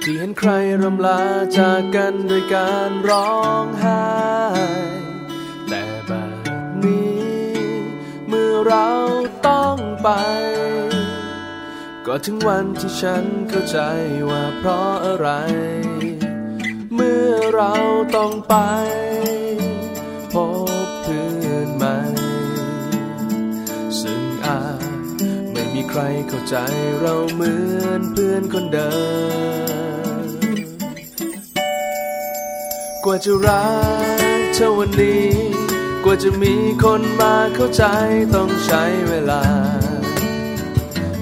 [0.03, 0.51] ที่เห็นใคร
[0.83, 1.23] รำลา
[1.59, 4.05] จากกันด้วยการร้องไห้
[5.69, 6.13] แต่แบ
[6.63, 7.41] บนี้
[8.29, 8.89] เมื่อเรา
[9.49, 10.09] ต้องไป
[12.07, 13.79] ก็ถึงวันที่ฉันเข้าใจ
[14.31, 15.29] ว่าเพราะอะไร
[16.95, 17.73] เมื่อเรา
[18.17, 18.57] ต้องไป
[25.93, 26.57] ใครเข้าใจ
[27.01, 28.93] เราเหมือนเพื่อนคนเดิ
[30.25, 30.27] ม
[33.05, 33.67] กว่าจะรั
[34.41, 35.31] กเธอวันนี้
[36.05, 37.85] กว่าจะมีคนมาเข้าใจ
[38.35, 39.43] ต้องใช้เวลา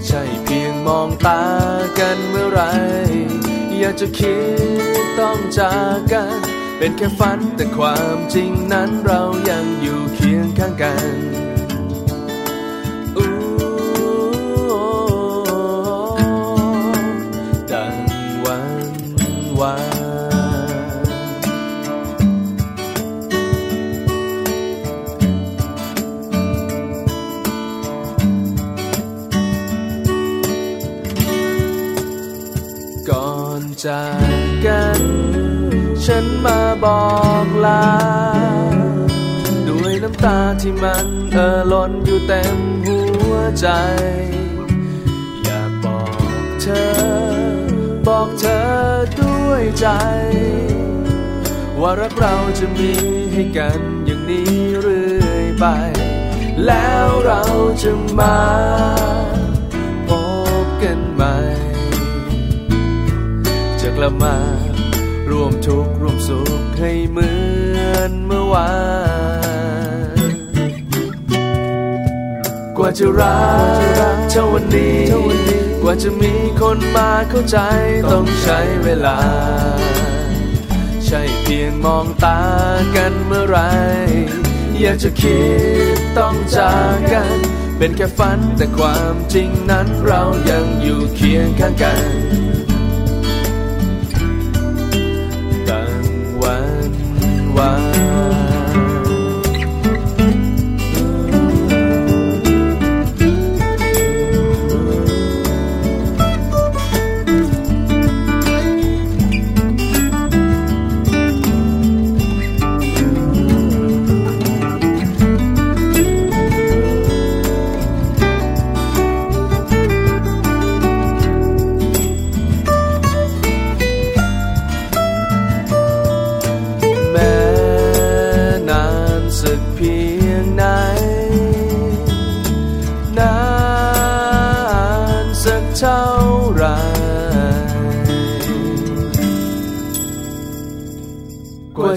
[0.06, 1.42] ใช่เพียงมองตา
[1.98, 2.62] กันเมื่อไร
[3.78, 4.38] อยากจะคิ
[5.02, 6.40] ดต้องจากกัน
[6.78, 11.47] เป็นแค่ฝันแต่ความจริงนั้นเรายังอยู่เคียงข้างกัน
[33.08, 35.02] ก่อนจากกัน
[36.04, 37.06] ฉันมาบอ
[37.44, 37.86] กลา
[39.68, 42.98] ด้วยน้ำตาที่มันเอ่อล้นอยู่เต็มหั
[43.30, 43.66] วใจ
[45.44, 46.00] อยากบอ
[46.42, 47.27] กเธอ
[48.08, 48.60] บอกเธอ
[49.20, 49.86] ด้วยใจ
[51.80, 52.92] ว่ารักเราจะมี
[53.32, 55.64] ให้กันอย่างนี้เรื่อยไป
[56.66, 57.42] แล้วเรา
[57.82, 58.38] จะมา
[60.08, 60.10] พ
[60.64, 61.36] บกันใหม่
[63.80, 64.36] จะกลับมา
[65.30, 67.30] รวมทุกข์รวมสุขให้เหมื
[67.92, 68.72] อนเมื่อวา
[70.18, 70.32] น
[72.76, 73.38] กว่าจะรั
[74.16, 75.57] กเท่าวันนี้
[75.90, 77.58] ว่าจะมีคนมาเข้าใจ
[78.12, 79.18] ต้องใช้เวลา
[81.06, 82.40] ใช่เพียงมองตา
[82.96, 83.58] กันเมื่อไร
[84.80, 85.40] อยากจะคิ
[85.94, 87.38] ดต้องจากกัน
[87.78, 92.17] เป็นแค่ฝันแต่ความจริงนั้นเรายังอยู่เคียงข้างกัน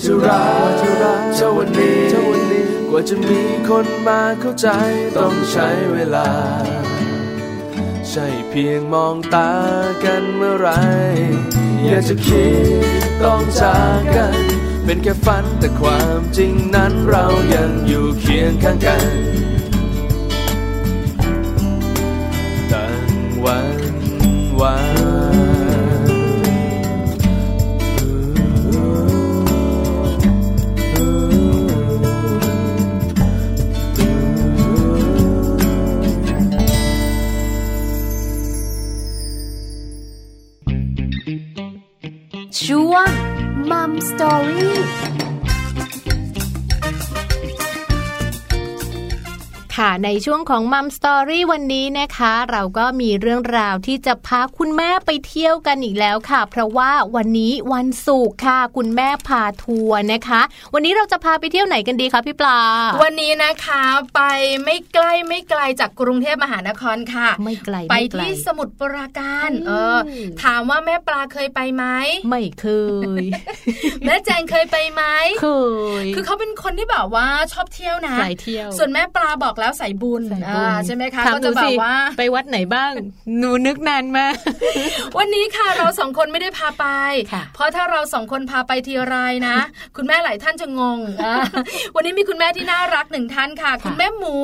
[0.05, 0.73] จะรัก
[1.35, 1.99] เท่าวันนี้
[2.89, 4.67] กว่าจะมีคนมาเข้าใจ
[5.17, 6.29] ต้องใช้เวลา
[8.09, 9.51] ใช่เพียงมองตา
[10.03, 10.69] กันเมื่อไร
[11.87, 12.47] อยากจะคิ
[12.83, 12.85] ด
[13.23, 14.43] ต้องจากกัน
[14.85, 19.05] เป็นแค่ฝันแต่ความจริงนั้นเรายังอยู่เคียงข้างกัน
[44.21, 45.00] มั
[49.81, 60.41] ค่ะ ในช่วงของมัมสตอรี่วันนี้นะคะ เราก็มีเรื่องราวที่จะพาคุณแม่ไปเที่ยวกันอีกแล้วค่ะ เพราะว่าวันนี้วันศุกร์ค่ะ คุณแม่พาทัวร์นะคะ
[60.73, 62.59] วันนี้เราจะพาไปเที่ยวไหนกันดีคะพี่ปลา
[63.03, 63.83] วันนี้นะคะ
[64.15, 64.21] ไป
[64.63, 69.97] ไม่ใกล้ไม่ไกลจากกรุงเทพมหานครค่ะ ไม่ไกลไปที่สมุทรปราการเออ
[70.43, 71.85] ถามว่าแม่ปลาเคยไปไหม
[72.29, 72.65] ไม่เค
[73.21, 73.23] ย
[74.05, 75.03] แม่แจงเคยไปไหม
[75.41, 75.47] เค
[76.03, 80.23] ย คือเขาเป็นคนที่แบบว่าชอบเที่ยวนะสายเที่ยว ส่วนแม่ปลาบอกแล้วใส่บุญ
[80.85, 82.93] ใช่ไหมคะก็จะแบบว่าไปวัดไหนบ้าง
[83.37, 84.35] หนูนึกนานมาก
[85.17, 86.85] วันนี้ค่ะเราสองคนไม่ได้พาไป
[87.53, 89.15] เพราะถ้าเราสองคนพาไปทีไร
[89.47, 89.57] นะ
[89.95, 90.99] คุณแม่หลายท่านจะงง
[91.95, 94.37] วันนี้มีคุณแม่ที่น่ารักหนึ่งท่านค่ะ คุณแม่หมู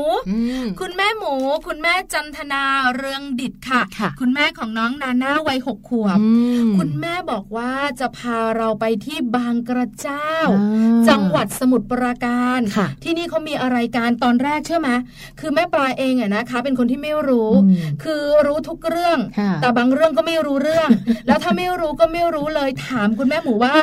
[0.82, 1.34] คุณแม่หมู
[1.68, 2.64] คุณแม่จันทนา
[2.96, 3.82] เรืองดิดค่ะ
[4.20, 6.20] คุณแม่ของน้องนาน่าวัยหกขวบ
[6.78, 10.30] คุณแม่บอกว่าจะพาเราไปที่บางกระเจ้า
[11.10, 12.60] จังหวัดสมุทรปราการ
[13.04, 14.90] ที่นี่เขามีอะไรการตอนแรกเชื่อไหม
[15.40, 17.52] คือแม่ปลาเองอะนะคะ เป็นคนที่ไม่รู้
[18.04, 19.20] คือรู้ทุกเรื่อง
[19.62, 20.90] แต่บางเรื่องก็ไม่รู้เรื่อง
[21.28, 23.74] แล้วถ้าไม่รู้ก็ไม่รู้เลยถามคุณแม่หมูว่า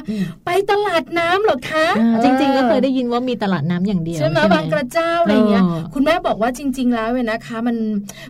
[0.44, 1.86] ไปตลาดน้ำหรอคะ
[2.24, 5.62] จริงๆก็เคยได้ยินว่ามีตลาดน้ำอย่างเดียวใช่ไหมบางกระเจ้าอะไรเงี้ย
[5.94, 7.76] คุณแม่บอกว่าจริง ๆ แล้วเนะคะ มัน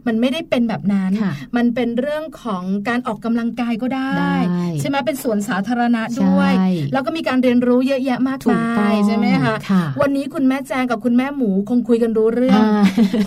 [0.06, 1.12] มันไม่ได้เป็นแบบนั้น
[1.56, 4.32] มันเป็นเรื่องของการออกกำลังกายก็ได้
[4.80, 6.52] ใช่ไหมเป็นสวนสาธารณะด้วย
[6.92, 9.54] แล้วก็มีการเรียนรู้เยอะแยะมากมายใช่ไหมคะ
[10.00, 12.62] วันนี้คุณแม่แจงกับคุณแม่หมูคงคุยกันรู้เรื่อง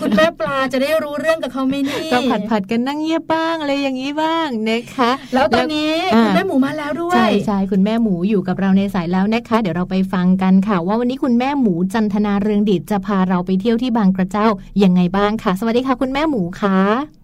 [0.00, 14.46] คุณแม่ปลาจะได้รู้เรื่องกับเขาไม่นี่ก็ผัดผัดกันนั่งเงียบบ้างอะไรอย่างนี้บ้างนะคะ แล้วตอนนี้คุณแม่หมูมาแล้วด้วย ใช่ใช่คุณแม่หมูอยู่กับเราในสายแล้วนะคะ เดี๋ยวเราไปฟังกันค่ะ ว่าวันนี้คุณแม่หมูจันทนาเรืองดิตจะพาเราไปเที่ยวที่บางกระเจ้า
[14.82, 17.17] ยังไงบ้างค่ะ สวัสดีค่ะ คุณแม่หมูค่ะ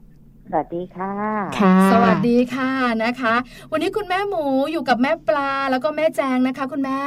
[0.51, 1.13] สวัสดีค่ะ
[1.59, 2.71] ค่ะ สวัสดีค่ะ
[3.05, 3.35] นะคะ
[3.73, 7.01] วันนี้คุณแม่หมูอยู่กับแม่ปลาแล้วก็แม่แจงนะคะ คุณแม่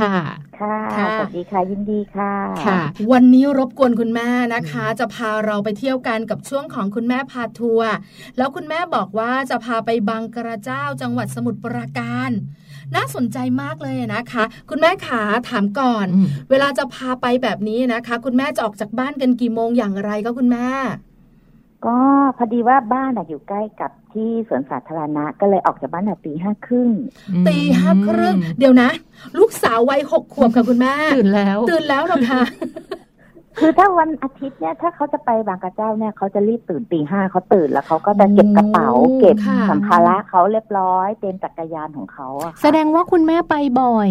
[0.00, 0.16] ค่ะ
[0.60, 2.32] ค่ะ ค่ะสวัสดีค่ะยินดีค่ะ
[2.64, 2.80] ค่ะ
[3.12, 7.92] วันนี้รบกวนคุณแม่นะคะ จะพาเราไปเที่ยวกันกับช่วงของคุณแม่พาทัวร์
[8.38, 12.30] แล้วคุณแม่บอกว่าจะพาไปบางกระเจ้าจังหวัดสมุทรปราการ
[12.94, 20.68] น่าสนใจมากเลยนะคะ คุณแม่ขาถามก่อนอืมเวลาจะพาไปแบบนี้นะคะ คุณแม่จะออกจากบ้านกันกี่โมงอย่างไรก็คุณแม่
[21.86, 21.96] ก็
[22.36, 26.90] พอดีว่าบ้านอะอยู่ใกล้กับที่สวนสาธารณะ ก็เลยออกจากบ้านอะตีห้าครึ่ง
[27.48, 28.90] ตีห้าครึ่งเดี๋ยวนะ
[29.38, 32.42] ลูกสาววัยหกขวบค่ะคุณแม่ ตื่นแล้ว ตื่นแล้วเหรอคะ
[33.58, 44.10] คือถ้าวันอาทิตย์เนี่ยถ้าเขาจะไปบางกระเจ้าเนี่ยเขาจะรีบตื่นตีห้าเขาตื่นแล้วเขาก็จะเก็บกระเป๋าโอ้เก็บค่ะสัมภาระเขาเรียบร้อยเต็มจักรยานของเขาอะค่ะแสดงว่าคุณแม่ไปบ่อย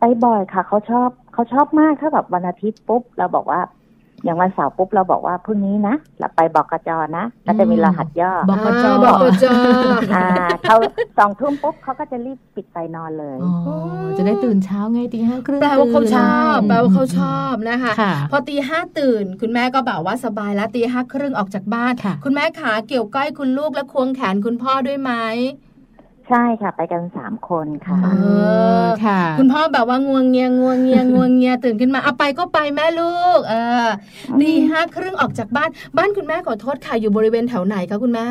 [0.00, 3.60] ไปบ่อยค่ะเขาชอบเขาชอบมากถ้าแบบวันอาทิตย์ปุ๊บเราบอกว่า
[4.26, 9.44] อย่างวันเสาร์ปุ๊บเราบอกว่าพรุ่งนี้นะเราไปบอกกระจอนะก็จะมีรหัสย่อบกจาบอกจ
[10.14, 10.26] อ่า
[10.64, 10.76] เขา
[11.18, 13.52] สองทุ่มปุ๊บเขาก็จะรีบปิดไฟนอนเลยอ๋อ
[14.16, 25.12] จะได้ตื่นเช้าไงตีห้าครึ่งแปลว่าเขาชอบตื่นแปลว่าเขาชอบนะคะค่ะพอตีห้าตื่น คุณแม่ก็แบบว่าสบายแล้วตีห้าครึ่งออกจากบ้านค่ะคุณแม่ขาเกี่ยวก้อยคุณลูกและควงแขนคุณพ่อด้วยไหม
[26.28, 28.08] ใช่ค่ะ ไปกันสามคนค่ะเอ
[28.82, 33.86] อค่ะ คุณพ่อแบบว่างวงเงียงวงเงียงวงเงียตื่นขึ้นมาเอาไปก็ไปแม่ลูก เออ
[34.40, 38.26] ตีห้าครึ่งออกจากบ้านบ้านคุณแม่ขอโทษค่ะอยู่บริเวณแถวไหนคะคุณแม่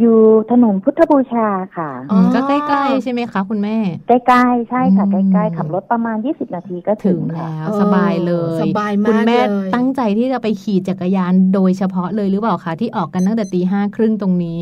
[0.00, 0.18] อยู่
[0.50, 3.76] ถนนพุทธบูชาค่ะอืมก็ใกล้ๆใช่ไหมคะคุณแม่
[4.08, 14.60] ใกล้ๆใช่ค่ะอืใกมล้ๆขับรถประมาณ 20 นาทีก็ถึถึงงค่ะแล้วเออสบายเลยสบายมากคุณแม่เลยตั้งใจที่จะไปขี่จักรยานโดยเฉพาะเลยหรือเปล่าคะที่ออกกันตั้งแต่ตีห้าครึ่งตรงนี้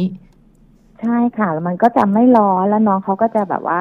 [1.03, 3.81] ใช่ค่ะแล้วมันก็จะไม่ร้อนแล้วน้องเขาก็จะแบบว่า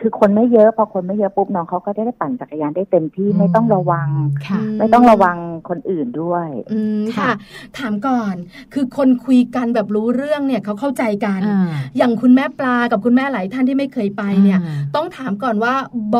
[0.00, 4.08] คือคนไม่เยอะพอคนไม่เยอะปุ๊บน้องเขาก็ได้ปั่นจักรยานได้เต็มที่อืมไม่ต้องระวัง
[4.46, 5.36] ค่ะไม่ต้องระวัง
[5.68, 7.32] คนอื่นด้วยอืมค่ะค่ะ
[7.78, 8.34] ถามก่อน
[8.74, 15.74] คือคนคุยกันแบบรู้เรื่องเนี่ยเขาเข้าใจกันอ่าอย่างคุณแม่ปลากับคุณแม่หลายท่านที่ไม่เคยไปเนี่ยอ่าต้องถามก่อนว่า
[16.14, 16.16] บ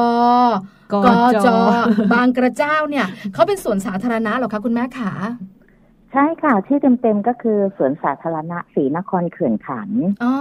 [0.94, 1.48] กกจจ
[2.14, 5.12] บางกระเจ้าเนี่ยเขาเป็นสวนสาธารณะเหรอคะคุณแม่ขา
[6.12, 9.90] ใช่ค่ะ ชื่อเต็มๆก็คือสวนสาธารณะศรีนครเขื่อนขัน
[10.24, 10.34] อ๋อ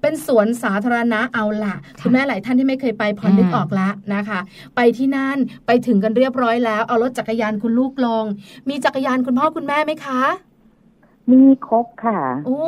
[0.00, 4.40] เป็นสวนสาธารณะเอาล่ะคุณแม่หลายท่านที่ไม่เคยไปพอนึกออกละนะคะ
[4.76, 8.24] ไปที่นั่นไปถึงกันเรียบร้อยแล้วเอารถจักรยานคุณลูกลง
[8.68, 10.22] มีจักรยานคุณพ่อคุณแม่ไหมคะ
[11.32, 12.58] มีครบค่ะ โอ้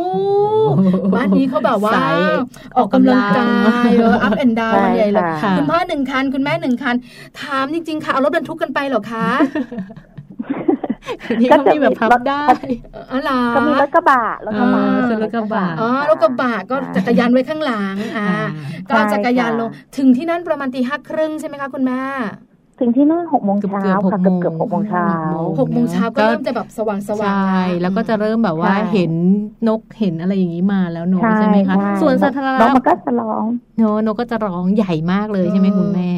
[1.14, 2.16] บ้านนี้เขาแบบว่าสาย
[2.76, 3.48] ออกกำลังกา
[3.86, 6.96] ยเออ up and down ใช่ใหญ่เลยค่ะคุณพ่อหนึ่งคัน คุณแม่หนึ่งคัน
[7.42, 9.26] ถามจริงๆค่ะ เอารถบรรทุกกันไปเหรอคะ
[11.40, 12.44] นี่เขามีแบบพับได้
[12.92, 18.26] เอออะไรก็มีรถกระบะรถกระบะอ่าคือรถกระบะอ๋อรถกระบะก็จักรยานไว้ข้างหลังอ่า
[18.88, 22.02] ก็เอาจักรยานลงถึงที่นั่นประมาณตีห้าครึ่งใช่ไหมคะคุณแม่
[22.80, 25.06] ถึงที่นู่นหกโมงเกือบเช้าเกือบค่ะหกโมงเกือบเกือบหกโมงเช้า
[25.60, 29.12] หกโมงเช้าก็เริ่มจะแบบสว่างสว่างใช่แล้วก็จะเริ่มแบบว่าใช่เห็น
[29.68, 33.44] นกเห็นอะไรอย่างนี้มาแล้วเนอะใช่ใช่ไหมคะใช่ส่วนสาธารน้องณะมันก็จะร้อง
[33.78, 36.12] เนอะนกก็จะร้องใหญ่มากเลยใช่ไหมคุณแม่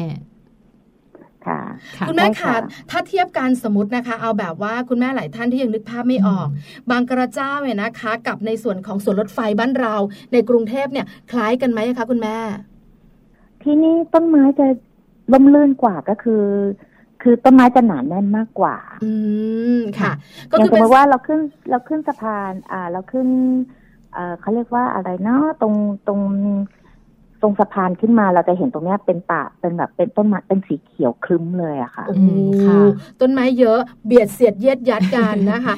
[1.45, 1.59] ค่ะ
[1.97, 2.55] ค่ะ คุณแม่ใช่ขาค่ะ
[2.91, 6.47] ถ้าเทียบกันสมมตินะคะ เอาแบบว่าคุณแม่หลายท่านที่ยังนึกภาพไม่ออก
[6.91, 9.95] บางกระเจ้าเนี่ยนะคะ กับในส่วนของสวนรถไฟบ้านเรา
[10.33, 12.37] ในกรุงเทพเนี่ยคล้ายกันไหมคะคุณแม่
[13.63, 14.67] ที่นี่ต้นไม้จะ
[15.31, 16.45] ร่มรื่นกว่าก็คือ
[17.21, 19.11] คือต้นไม้จะหนาแน่นมากกว่า อื
[19.77, 20.11] มค่ะ
[20.51, 23.27] ก็อย่างคือสมเป็นมติว่าเราขึ้นเราขึ้นสะพาน อ่า เราขึ้น
[24.13, 25.73] เอ่อเขาเรียกว่าอะไรเนาะตรง
[26.07, 26.21] ตรง
[26.73, 26.74] ต
[27.45, 32.81] รงสะพานขึ้นมาเราจะเห็นตรงเนี้ยเป็นป่าเป็นแบบเป็นต้นไม้เป็นสีเขียวครึ้มเลยอะค่ะโอ้อืโหมค่ะ
[33.21, 35.75] ต้นไม้เยอะเบียดเสียดเยียดยัดกันนะคะ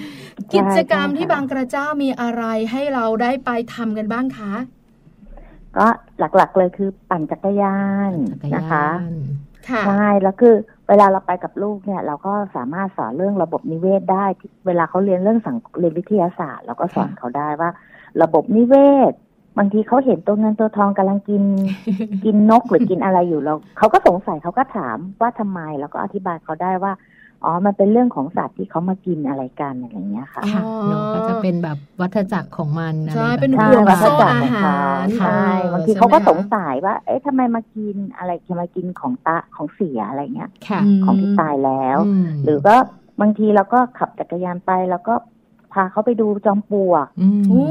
[0.50, 4.54] ใช่กิจกรรมใช่ที่ค่ะบางกระเจ้ามีอะไรให้เราได้ไปทำกันบ้างคะ
[5.78, 5.88] ก็
[6.20, 7.78] หลักๆเลยคือปั่นจักรยา
[8.10, 9.12] นจักรยานะคะน
[9.70, 10.56] ค่ะใช่แล้วคือ
[10.90, 17.70] เวลาเราไปกับลูกเนี่ย เราก็สามารถสอนเรื่องระบบนิเวศได้ที่เวลาเขาเรียนเรื่องสังเรียนวิทยาศาสตร์ เราก็สอนค่ะเขาได้ว่า
[18.24, 18.76] ระบบนิเว
[19.12, 19.14] ศ
[19.58, 21.44] บางทีเขาเห็นตัวเงินตัวทองกำลังกิน
[22.26, 26.94] กินนกหรือกินอะไรอยู่เราเขาก็สงสัยเขาก็ถามว่าทำไมแล้วก็อธิบายเขาได้ว่า
[27.44, 42.76] อ๋อ มันเป็นเรื่องของสัตว์ที่เขามากินอะไรกันอะไรอย่างเงี้ยค่ะค่ะอ๋อเนอะก็จะเป็นแบบวัฏจักรของมันอะไรใช่แบบเป็นใช่ห่วงวัฏโซ่จักรอาของหาเขารใช่เออบางทีเขาก็ใช่ไหมสงคะสัยว่า เอ๊ะทำไมมากินอะไรทำไมกินของตะของเสียอะไรเงี้ยค่ะอืมของที่ตายแล้วอืมหรือก็
[43.22, 45.14] บางทีเราก็ขับจักรยานไปแล้วก็
[45.74, 47.64] พาเขาไปดูจอมปลวกอืมโอ้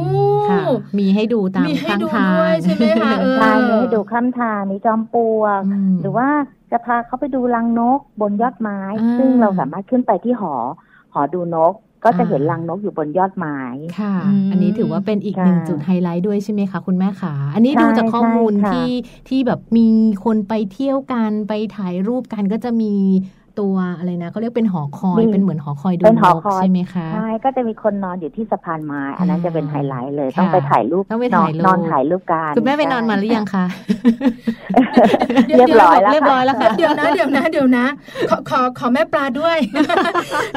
[0.49, 0.61] ค่ะ
[0.99, 6.29] มีให้ดูตามมีให้ข้างดูทางด้วยใช่ไหมคะเออใช่มีให้ดูข้ามทางมีจอมปลวกอืมหรือว่า
[6.73, 10.55] จะพาเขาไปดูรังนกบนยอดไม้อ่าซึ่งเราสามารถขึ้นไปที่หอ
[11.13, 13.59] หอดูนกก็จะอ่าเห็นรังนกอยู่บนยอดไม้
[13.99, 18.91] ค่ะอืมอันนี้ถือว่าเป็นอีกใช่หนึ่งจุดไฮไลท์ด้วยใช่ไหมคะคุณแม่ขา อันนี้ใช่ดูจากข้อมูลใช่ค่ะที่
[19.29, 19.87] ที่แบบมี
[20.25, 22.95] คนไปเที่ยวกันไปถ่ายรูปกันก็จะมี
[23.61, 33.65] ตัวอะไรนะเขาเรียกเป็นหอคอยเป็นเหมือนหอคอยดูนกใช่ไหมคะใช่ก็จะมีคนนอนอยู่ที่สะพานไม้อันนั้นจะเป็นไฮไลท์เลยต้องไปถ่ายรูปต้องไปถ่ายรูปนอนถ่ายรูปกันคุณแม่ไปนอนมาหรือยังคะ
[35.59, 37.87] เรียบร้อยแล้วเรียบร้อยแล้วค่ะเดี๋ยวนะเดี๋ยวนะเดี๋ยวนะ
[38.31, 39.59] ขอขอขอแม่ปลาด้วย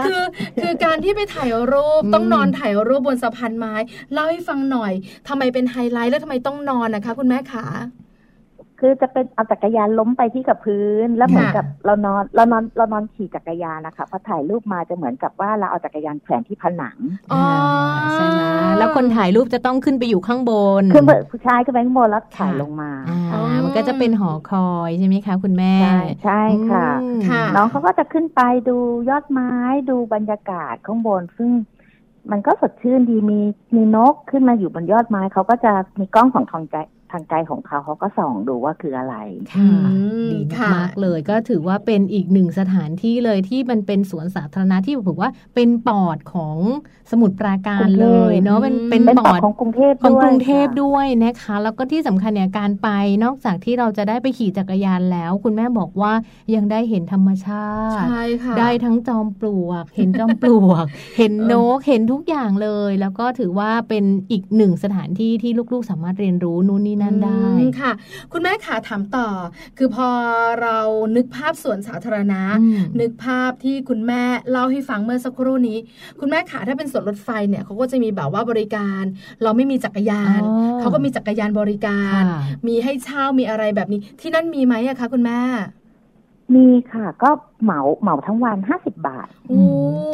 [0.05, 0.21] คือ
[0.61, 3.73] คือการที่ไปถ่ายรูปต้องนอนถ่ายรูปบนสะพานไม้
[4.13, 4.93] เล่าให้ฟังหน่อย
[5.27, 7.65] ทำไมเป็นไฮไลท์แล้วทำไมต้องนอนนะคะ คุณแม่ขา
[8.79, 16.97] คือจะเป็นเอาจักรยานล้มไปที่กับพื้น แล้วเหมือนกับเรานอนเรานอนเรานอนขี่จักรยานนะคะพอถ่ายรูปมาจะเหมือนกับว่าเราเอาจักรยานแขวนที่ผนัง
[18.13, 18.41] ใช่ไหม
[18.77, 25.73] แล้วคนถ่ายรูปจะต้องขึ้นไปอยู่ข้างบนขึ้นไปผู้ชายขึ้นไปข้างบนแล้วถ่ายลงมาอ่ามันก็จะเป็นหอคอยใช่ไหมคะ คุณแม่
[26.23, 26.87] ใช่ค่ะ
[27.55, 28.77] น้องเขาก็จะขึ้นไปดู
[29.09, 29.51] ยอดไม้
[29.89, 31.49] ดูบรรยากาศข้างบนซึ่ง
[32.31, 33.39] มันก็สดชื่นดีมี
[33.75, 36.77] มีนกขึ้นมาอยู่บนยอดไม้เขาก็จะมีกล้องของทองใจ
[37.11, 39.15] ทางใจของเขาเขาก็ส่องดูว่าคืออะไร
[39.53, 39.69] ค่ะ
[40.31, 40.39] ดี
[40.73, 46.57] มากเลยก็ถือว่าเป็นอีกหนึ่งสถานที่เลยที่มันเป็นสวนสาธารณะที่บอกว่าเป็นปอดของ
[47.11, 52.89] สมุทรปราการเลยเนาะเป็นเป็นปอดของกรุงเทพของกรุงเทพด้วยนะคะ แล้วก็ที่สำคัญเนี่ยการไป
[53.23, 56.13] นอกจากที่เราจะได้ไปขี่จักรยานแล้ว คุณแม่บอกว่า
[56.55, 57.67] ยังได้เห็นธรรมชา
[57.97, 60.85] ติใช่ค่ะได้ทั้งจอมปลวก เห็นจอมปลวก
[61.17, 67.45] เห็นนกเห็นทุกอย่างเลย แล้วก็ถือว่าเป็นอีกหนึ่งสถานที่ที่ลูกๆ สามารถเรียนรู้นู่นนี่นั่นได้
[67.79, 67.91] ค่ะ
[68.33, 69.27] คุณแม่ขาถามต่อ
[69.77, 70.09] คือพอ
[70.61, 70.77] เรา
[71.15, 72.41] นึกภาพสวนสาธารณะ
[73.01, 75.77] นึกภาพที่คุณแม่เล่าให้ฟังเมื่อสักครู่นี้
[76.19, 79.03] คุณแม่ขาถ้าเป็นสวนรถไฟเนี่ยเขาก็จะมีแบบว่าบริการ
[79.43, 80.41] เราไม่มีจักรยาน
[80.79, 82.21] เขาก็มีจักรยานบริการ
[82.67, 85.39] มีให้เช่ามีอะไรแบบนี้ ที่นั่นมีไหมอะคะคุณแม่
[86.55, 87.29] มีค่ะ ก็
[87.63, 89.27] เหมาเหมาทั้งวันห้าสิบบาท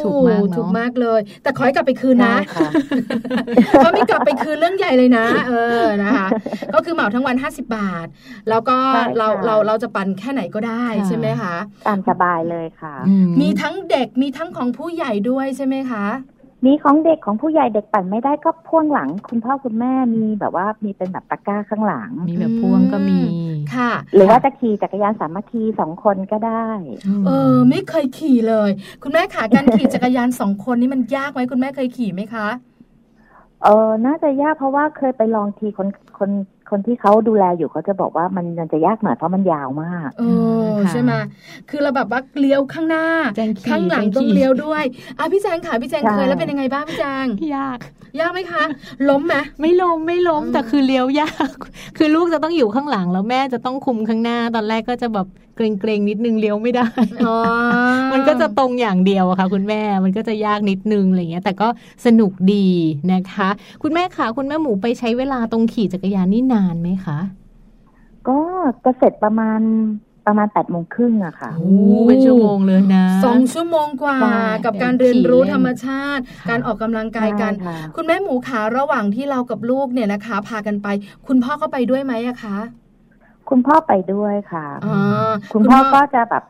[0.02, 2.36] ถูกมากถูกมากเลย แต่ขอให้กลับไปคืนนะ
[3.78, 6.26] เพราะไม่กลับไปคืนเรื่องใหญ่เลยนะ เออนะคะ
[6.74, 8.06] ก็คือเหมาทั้งวันห้าสิบาท
[8.48, 8.76] แล้วก็
[9.18, 11.54] เราเราเราจะปั่นแค่ไหนก็ได้ใช่ไหมคะ
[11.86, 12.94] ตามสบายเลยค่ะ
[13.40, 16.06] มีทั้งเด็กมีทั้งของผู้ใหญ่ด้วยใช่ไหมคะ
[16.66, 23.20] มีของเด็กของผู้ใหญ่เด็กปั่นไม่ได้ก็พ่วงหลัง คุณพ่อคุณแม่มีแบบว่ามีเป็นแบบตะกร้าข้างหลัง มีแบบพ่วงก็มี
[23.74, 26.68] ค่ะ หรือว่าจะขี่จักรยานสามัคคีสองคนก็ได้
[27.26, 28.70] เออ ไม่เคยขี่เลย
[29.02, 32.48] คุณแม่ขาการขี่จักรยานสองคนนี่มันยากไหมคุณแม่เคยขี่ไหมคะ
[33.62, 36.30] เออน่าจะยากเพราะว่าเคยไปลองทีคนคน
[36.70, 40.24] คนที่เขาดูแลอยู่เขาจะบอกว่ามันมันจะยากหน่อยเพราะมันยาวมากเอ
[40.72, 41.12] อใช่ไหม
[41.70, 43.06] คือเราแบบว่าเลี้ยวข้างหน้า
[43.70, 44.84] ข้างหลังต้องเลี้ยวด้วย
[45.18, 47.26] อะพี่แจงค่ะพี่แจงเคยแล้วเป็นยังไงบ้างพี่แจง
[47.56, 47.78] ยาก
[48.20, 48.64] ยากไหมคะ
[49.08, 51.50] ล้มไหมไม่ล้มไม่ล้มแต่คือเลี้ยวยาก
[51.98, 56.88] คือลูกจะต้องอยู่ข้างหลังแล้วแม่จะต้องคุมข้างหน้า ตอนแรกก็จะแบบ เกรงๆนิดนึงเลี้ยวไม่ได้
[58.12, 61.68] มันก็จะตรงอย่างเดียวอะค่ะ คุณแม่มันก็จะยากนิดนึงอะไรเงี้ย แต่ก็
[62.06, 62.68] สนุกดี
[63.12, 63.48] นะคะ
[63.82, 67.18] คุณแม่คะคุณแม่หมูไปใช้เวลาตรงขี่จักรยานนี่นานไหมคะ
[68.28, 68.40] ก็
[68.84, 69.60] จะเสร็จประมาณ
[70.26, 71.70] ประมาณแปดโมงครึ่งอะค่ะโอ้
[72.08, 74.18] เป็นชั่วโมงเลยนะสองชั่วโมงกว่า
[74.64, 77.52] กับการเรียนรู้ธรรมชาติ การออกกำลังกายกัน
[77.96, 80.88] คุณแม่หมูขาระหว่างที่เรากับลูกเนี่ยนะคะ พากันไป
[81.26, 82.56] คุณพ่อก็ไปด้วยไหมอะคะ
[83.50, 84.66] คุณพ่อไปด้วยค่ะ
[85.52, 86.44] คุณพ่อก็จะแบบ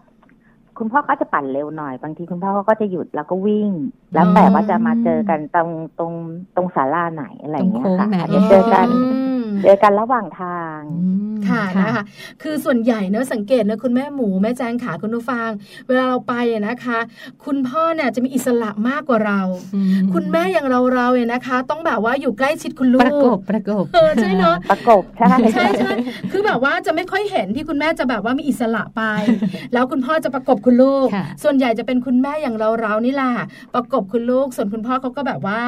[0.79, 3.71] คุณพ่อก็จะปั่นเร็วหน่อย บางทีคุณพ่อก็จะหยุดแล้วก็วิ่ง
[4.15, 6.13] แล้วแต่ว่าจะมาเจอกันตรงตรง
[6.57, 8.87] ตรงศาลาไหนอะไรอย่างเงี้ยค่ะอาจจะเจอกัน
[9.63, 10.81] เจอกันระหว่างทาง
[11.49, 12.05] ค่ะนะคะ
[12.43, 15.49] คือส่วนใหญ่เนอะสังเกตนะคุณแม่หมูแม่แจงขาคุณผู้ฟัง
[15.87, 16.35] เวลาเราไป
[16.69, 16.99] นะคะ
[17.45, 19.41] คุณพ่อเนี่ยจะมีอิสระมากกว่าเรา
[20.15, 25.93] คุณแม่อย่างเราเราเนี่ยนะคะ ต้องแบบว่าอยู่ใกล้ชิดคุณลูกประกบประกบเออใช่เนาะประกบใช่ใช่ใช่
[26.31, 29.03] คือแบบว่าจะไม่ค่อยเห็นที่คุณแม่จะแบบว่ามีอิสระไป
[29.73, 31.09] แล้วคุณพ่อจะประกบคุณลูก
[31.43, 33.33] ส่วนใหญ่จะเป็นคุณแม่อย่างเราเรานี่แหละ
[33.75, 35.61] ประกบคุณลูก ส่วนคุณพ่อเขาก็แบบว่า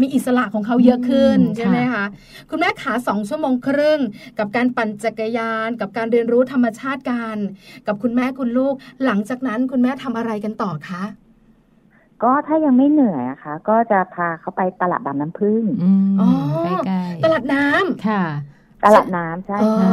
[0.00, 2.04] มีอิสระของเขาเยอะขึ้นใช่ไหมคะ
[2.50, 4.00] คุณแม่ขาสองชั่วโมงครึ่ง
[4.38, 7.36] กับการปั่นจักรยาน กับการเรียนรู้ธรรมชาติกัน
[7.86, 11.02] กับคุณแม่คุณลูก หลังจากนั้นคุณแม่ทำอะไรกันต่อคะ
[12.22, 15.62] ก็ถ้ายังไม่เหนื่อยอะคะ ก็จะพาเขาไปตลาดบางน้ำพึ่ง
[16.20, 16.28] อ๋อ
[16.86, 18.22] ใกล้ๆตลาดน้ำค่ะ
[18.84, 19.92] ตลาดน้ำใช่ค่ะ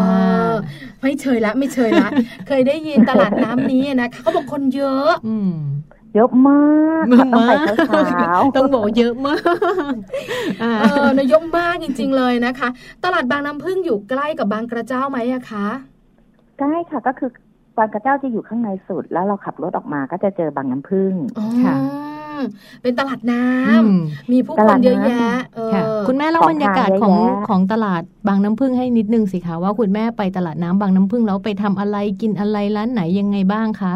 [1.02, 2.08] ไม่เชยละ ไม่เชยละ
[2.48, 5.36] เคยได้ยินตลาดน้ำนี้นะคะเขาบอกคนเยอะอื
[6.16, 7.30] เยอะมากต้อง
[7.90, 9.38] ไปเช้าต้องบอกเยอะมา
[9.92, 9.94] ก
[10.60, 10.66] เอ
[11.06, 12.70] อนยกมากจริง ๆ เลยนะคะ
[13.04, 15.68] ตลาดบางน้ำพึ่งอยู่ใกล้กับบางกระเจ้าไหมอะคะ
[16.60, 17.30] ใกล้ค่ะก็คือ
[17.78, 21.14] บางกระเจ้าจะอยู่ข้างในสุด แล้วเราขับรถออกมาก็จะเจอบางน้ำพึ่ง
[21.66, 21.76] ค่ะ
[22.82, 25.30] เป็นตลาดน้ำมีผู้คนเยอะแยะ
[26.08, 27.16] คุณแม่เล่าบรรยากาศของ
[27.48, 33.94] ของตลาดบางน้ำพึ่งให้นิดนึงสิคะว่าคุณแม่ไปตลาดน้ำบางน้ำพึ่งแล้วไปทำอะไรกินอะไรร้านไหนยังไงบ้างคะ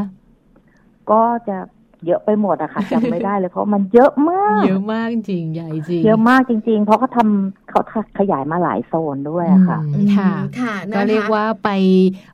[1.11, 1.57] ก็จะ
[2.05, 7.81] เยอะไปหมดอะค่ะจำไม่ได้เลยเพราะมันเยอะมาก เยอะมากจริงใหญ่จริง เยอะมากจริง ๆ เพราะเขาทำเขา
[8.19, 11.69] ขยายมาหลายโซนด้วยอะค่ะอืมค่ะค่ะนะคะก็เรียกว่าไป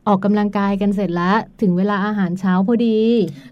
[0.07, 2.99] ออกกำลังกายกันเสร็จแล้วถึงเวลาอาหารเช้าพอดี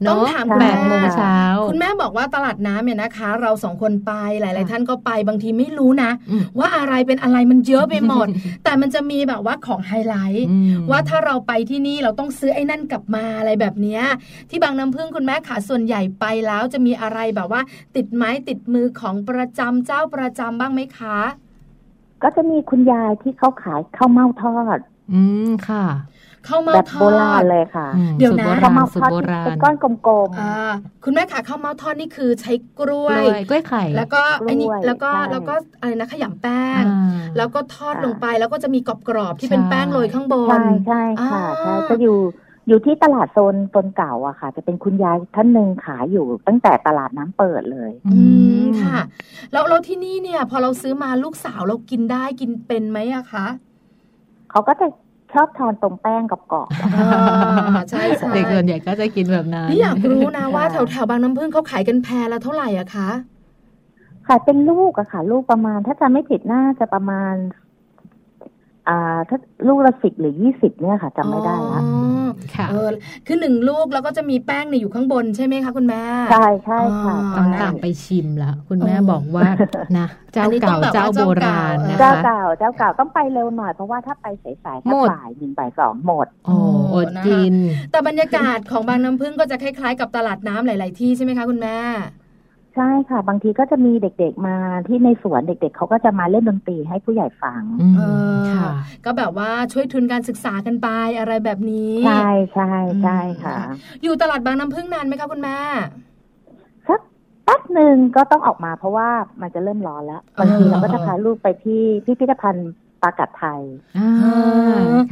[0.08, 1.38] ต้องเนาะถามคุณแปแม่ดโมงเช้า
[1.70, 4.12] คุณแม่บอกว่าตลาดน้ำเนี่ยนะคะ เราสองคนไป
[4.42, 8.28] หลาย ๆ ท่านก็ไปบางทีไม่รู้นะอืมว่าอะไรเป็นอะไรมันเยอะไปหมด
[8.64, 14.02] แต่มันจะมีแบบว่าของไฮไลท์อืมว่าถ้าเราไปที่นี่เราต้องซื้อไอ้นั่นกลับมาอะไรแบบเนี้ย
[14.50, 17.62] ที่บางน้ำพึ่งคุณแม่ขาส่วนใหญ่ไปแล้วจะมีอะไรแบบว่า
[17.96, 21.18] ติดไม้ติดมือของประจำเจ้าประจำบ้างไหมคะ
[22.24, 24.80] ก็จะมีคุณยายที่เขาขายข้าวเม่าทอด
[25.14, 25.86] อืมค่ะ
[26.46, 30.72] เข้าวเมาแบบทอโบราณดเลยค่ะอืมเดี๋ยวนะสูตรโบข้าวราณเม่าสูทตอรดโบที่ราเป็นณก้อนกลมอ่า
[31.04, 41.02] คุณแม่ขาข้าวเมาทอดนี่คือใช้กล้กวยล้วยกล้วยไข่ แล้วก็ไอ้นี่กล้วยแล้วก็ใช่แล้วก็อะไรนะขยำแป้งอ่าแล้วก็ทอดลงไปแล้วก็จะมีกรอบๆที่เป็นใช่แป้งโรยข้างบๆนใช่ใช่
[41.32, 42.18] ค่ะอ่าใช่จะอยู่
[42.68, 48.20] อยู่ที่ตลาดโซนโซนเก่าอะค่ะ จะเป็นคุณยายท่านหนึ่งขายอยู่ตั้งแต่ตลาดน้ำเปิดเลย อื
[48.62, 48.98] มค่ะ
[49.52, 53.46] แล้วแล้วที่นี่เนี่ย พอเราซื้อมาลูกสาวเรากินได้กินเป็นไหมอะคะ
[54.52, 54.88] เขาก็จะ
[55.34, 57.08] ชอบทานตรงแป้งกับกรอบๆอะอ่า
[57.90, 63.10] ใช่ใช่เด็กส่วนใหญ่ก็จะกินแบบนั้นนี่อยากรู้นะว่าแถค่ะวแถวๆบางน้ำพึ่งเขาขายกันแพรละเท่าไหร่อะคะ
[64.28, 67.63] ขายเป็นลูกอะค่ะ ลูกประมาณ ถ้าจำไม่ผิดน่าจะประมาณอ่า
[69.30, 72.90] ถ้าลูกละสิบหรือยี่สิบเนี่ยค่ะจำไม่ได้ละอ๋อค่ะเออ
[73.28, 79.48] คือหนึ่งลูกแล้วก็จะมีแป้งเนี่ยอยู่ข้างบนใช่ไหมคะคุณแม่ใช่ใช่ค่ะอ๋อต้องใช่ตามไปชิมละคุณแม่เออบอกว่า
[79.98, 86.56] นะเจ้าอันนี้ต้เก่าองแบบว่าเจ้าโบราณนะเจ้าคะเก่าเจ้าเก่าต้องไปเร็วหน่อยเพราะว่าถ้าไปสายๆถ้าหมดบ่ายหนึ่งบ่ายสองหมดโอ้
[86.94, 87.56] อดกิน
[87.92, 91.78] แต่บรรยากาศของบางน้ำพึ่งก็จะคล้ายๆกับตลาดน้ำหลาย ๆที่ใช่ไหมคะคุณแม่
[92.76, 94.56] ใช่ค่ะ บางทีก็จะมีเด็กๆมา
[94.88, 98.02] ที่ในสวนเด็ก ๆเขาก็จะมาเล่นดนตรีให้ผู้ใหญ่ฟังอืมเอ
[98.34, 98.70] อค่ะ
[99.06, 100.88] ก็แบบว่าช่วยทุนการศึกษากันไป
[101.20, 103.58] อะไรแบบนี้ ใช่ใช่ใช่ค่ะ
[104.04, 105.58] อยู่ตลาดบางน้ำพึ่งนานไหมคะคุณแม่
[106.88, 107.02] สัก
[107.46, 109.10] แป๊บหนึ่งก็ต้องออกมาเพราะว่า
[109.42, 112.72] มันจะเริ่มร้อนแล้วบางทีเออเราก็จะพาลูกไปที่พิพิธภัณฑ์
[113.02, 113.62] ปลากัดไทย
[113.98, 114.12] อ่า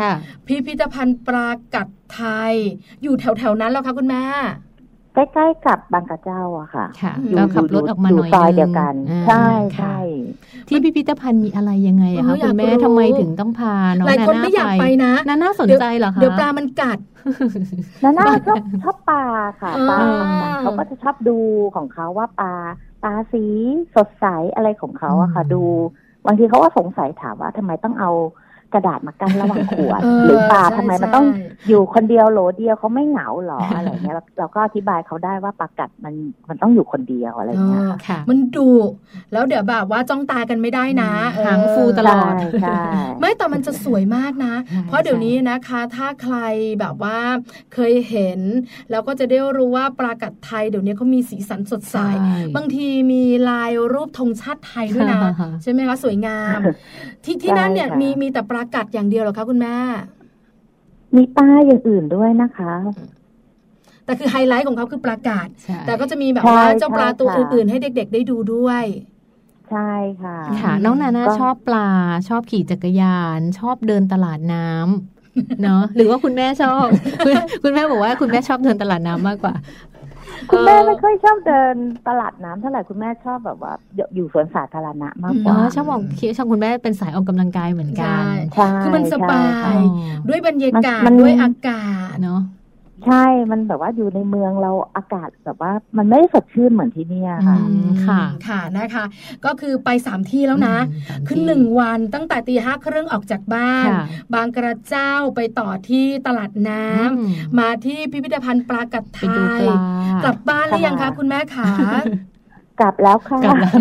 [0.02, 0.14] ค่ะ
[0.48, 2.54] พิพิธภัณฑ์ปลากัดไทย
[3.04, 4.24] อยู่แถวๆนั้นแล้วคะคุณแม่
[5.14, 9.48] ใกล้ๆกับบางกระเจ้าอะค่ะค่ะอยู่เราขับรถออกมาหน่อยซอยนึงเดียวกันอ่าใช่
[9.78, 9.98] ค่ะใช่
[10.68, 17.00] ที่พิพิธภัณฑ์มีอะไรยังไงอะเอคะออยากคุณแม่รู้ทำไมถึงต้องพาน้องหลายคนนาไม่อยากไปนะนาน่าสนใจเหรอคะเดี๋ยวปลามันกัด
[18.04, 19.24] นาน่าชอบชอบปลา
[19.62, 21.38] ค่ะอ่าปลาต่างๆเขาก็จะชอบดู
[21.76, 22.54] ของเขาว่าปลา
[23.04, 23.44] ปลาสี
[23.96, 25.64] สดใสอะไรของเขาอะค่ะอืมดู
[26.26, 28.12] บางทีเขาก็สงสัยถามว่าทำไมต้องเอา
[28.74, 31.26] กระดาษมากั้นระหว่างขวดเออหรือปลาใช่ทำไมมันใช่ต้อง
[31.68, 36.14] อยู่คนเดียวโหลเดียวเขาไม่เหงาหรออะไรเงี้ยเราเราก็อธิบายเขาได้ว่าปลากัดมัน
[36.50, 38.72] มันต้องอยู่คนเดียวอะไรเงี้ยค่ะค่ะมันดุ
[39.34, 41.12] แล้วเดี๋ยวแบบว่าจ้องตากันไม่ได้นะ
[41.46, 42.82] หางฟูตลอดใช่ใช่
[43.20, 46.38] ไม่แต่มันจะสวยมากนะใช่เพราะเดี๋ยวนี้นะคะ ถ้าใคร
[46.80, 47.18] แบบว่า
[47.74, 48.40] เคยเห็น
[48.92, 56.60] แล้วก็จะได้รู้ว่าปลากัดไทยเดี๋ยวนี้เขามีสีสันสดใสใช่บางทีมีลายรูปธงชาติไทยด้วยนะค่ะใช่ไหมคะสวยงาม
[57.26, 59.76] ที่ที่นั่นเนี่ยใช่ค่ะมีมีแต่ปลากัดอย่างเดียวเหรอคะคุณแม่
[61.16, 62.74] มีปลาอย่างอื่นด้วยนะคะ
[64.06, 68.84] แต่คือไฮไลท์ของเขาคือปลากัดใช่แต่ก็จะมีแบบใช่ว่าเจ้าปลาตัวใช่ค่ะอื่น ๆ ให้เด็ก ๆ ได้ดูด้วย
[69.70, 69.92] ใช่
[70.22, 71.90] ค่ะ ค่ะ น้องนาน่าก็ชอบปลา
[72.30, 76.86] ชอบขี่จักรยาน ชอบเดินตลาดน้ำเนาะหรือว่าคุณแม่ชอบ
[77.26, 77.34] คุณ
[77.64, 79.54] คุณแม่บอกว่าคุณแม่ชอบเดินตลาดน้ำมากกว่า
[80.50, 81.76] คุณแม่เออไม่ค่อยชอบเดิน
[82.08, 83.74] ตลาดน้ำเท่าไหร่คุณแม่ชอบแบบว่า
[84.16, 88.24] อยู่สวนสาธารณะมากกอ๋ว่าอชอบบอกคิดชอบคุณแม่เป็นสายออกกำลังกายเหมือนกันใช่
[88.56, 89.72] ใช่คือมันสบาใช่ยค่ะ
[90.28, 91.72] ด้วยบรรยากาศมันด้วยอากา
[92.14, 92.42] ศเนาะ
[93.06, 99.06] ใช่ มันแบบว่าอยู่ในเมืองเราอากาศแบบว่ามันไม่ได้สดชื่นเหมือนที่เนี่ยค่ะอืมค่ะ ค่ะนะคะ
[99.46, 109.78] ก็คือไปสามที่แล้วนะอืมคือหนึ่งวันตั้งแต่ตีห้าครึ่งออกจากบ้านค่ะบางกระเจ้าไปต่อที่ตลาดน้ำอืมมาที่พิพิธภัณฑ์ปลากัดไทไปดูยปลา
[110.24, 111.68] กลับบ้านหรือยังคะค่ะคุณแม่ขา
[112.80, 113.74] กลับแล้วค่ะกลับแล้ว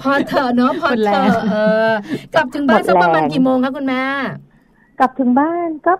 [0.00, 1.56] พอเถอะเนาะพอหมดแรเถงอะเอ
[1.90, 1.92] อ
[2.34, 4.02] กลับถึงบ้านหมดสักประมาณแรงกี่โมงคะคุณแม่
[4.98, 5.92] กลับถึงบ้านก็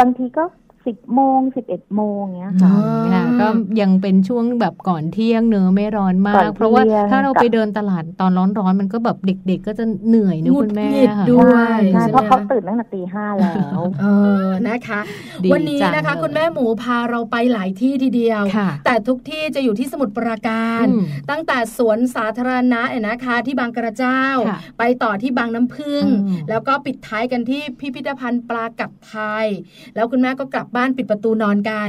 [0.00, 0.44] บางทีก็
[0.86, 2.72] สิบโมงสิบเอ็ดโมงเงี้ยอืค่ะ
[3.02, 3.46] มค่ะก็
[3.80, 14.06] ยังเป็นช่วงแบบก่อนเที่ยงเนอะไม่ร้อนมาก่กอนเที่ยงเพราะว่าถ้าเรากับไปเดินตลาดตอนร้อนๆมันก็แบบเด็ก ๆ ก็จะเหนื่อยนะหงุดคุณแม่หงิดค่ะด้วยใช่ใช่ไหมเพราะเขาตื่นตั้งแต่ตีห้าแล้วเอ
[14.44, 15.00] อนะคะ
[15.44, 29.46] ดีวันนี้นะคะจังเลยคุณแม่หมูพาเราไปหลายที่ทีเดียวค่ะแต่ทุกที่จะอยู่ที่สมุทรปราการอืมตั้งแต่สวนสาธารณะเนี่ยนะคะ ที่บางกระเจ้าค่ะไปต่อที่บางน้ำพึ่งอืมแล้วก็ปิดท้ายกันที่พิพิธภัณฑ์ปลากัดไทย
[29.94, 31.88] แล้วคุณแม่ก็กลับบ้านปิดประตูนอนกัน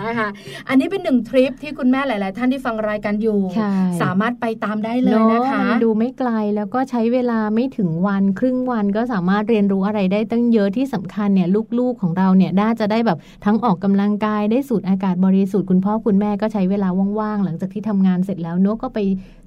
[0.00, 0.28] นะคะ
[0.68, 3.40] อันนี้เป็นหนึ่งทริปที่คุณแม่หลาย ๆ ท่านที่ฟังรายการอยู่
[4.02, 11.48] สามารถไปตามได้เลยนะคะ ดูไม่ไกลแล้วก็ใช้เวลาไม่ถึงวันครึ่งวันก็สามารถเรียนรู้อะไรได้ตั้งเยอะที่สำคัญเนี่ย
[11.78, 16.88] ลูก ๆ ของเราเนี่ยน่าจะได้แบบทั้งออกกำลังกายได้สูดอากาศบริสุทธิ์คุณพ่อคุณแม่ก็ใช้เวลา
[17.20, 18.98] ว่าง ๆ หลังจากที่ทำงานเสร็จแล้วเนก็ไป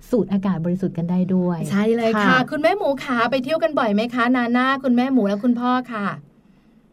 [0.10, 6.08] สูดอากาศบริสุทธิ์กันได้ด้วย ใช่เลยค่ะ คุณแม่หมูขาไปเที่ยวกันบ่อยไหมคะ นาน่าคุณแม่หมูและคุณพ่อค่ะ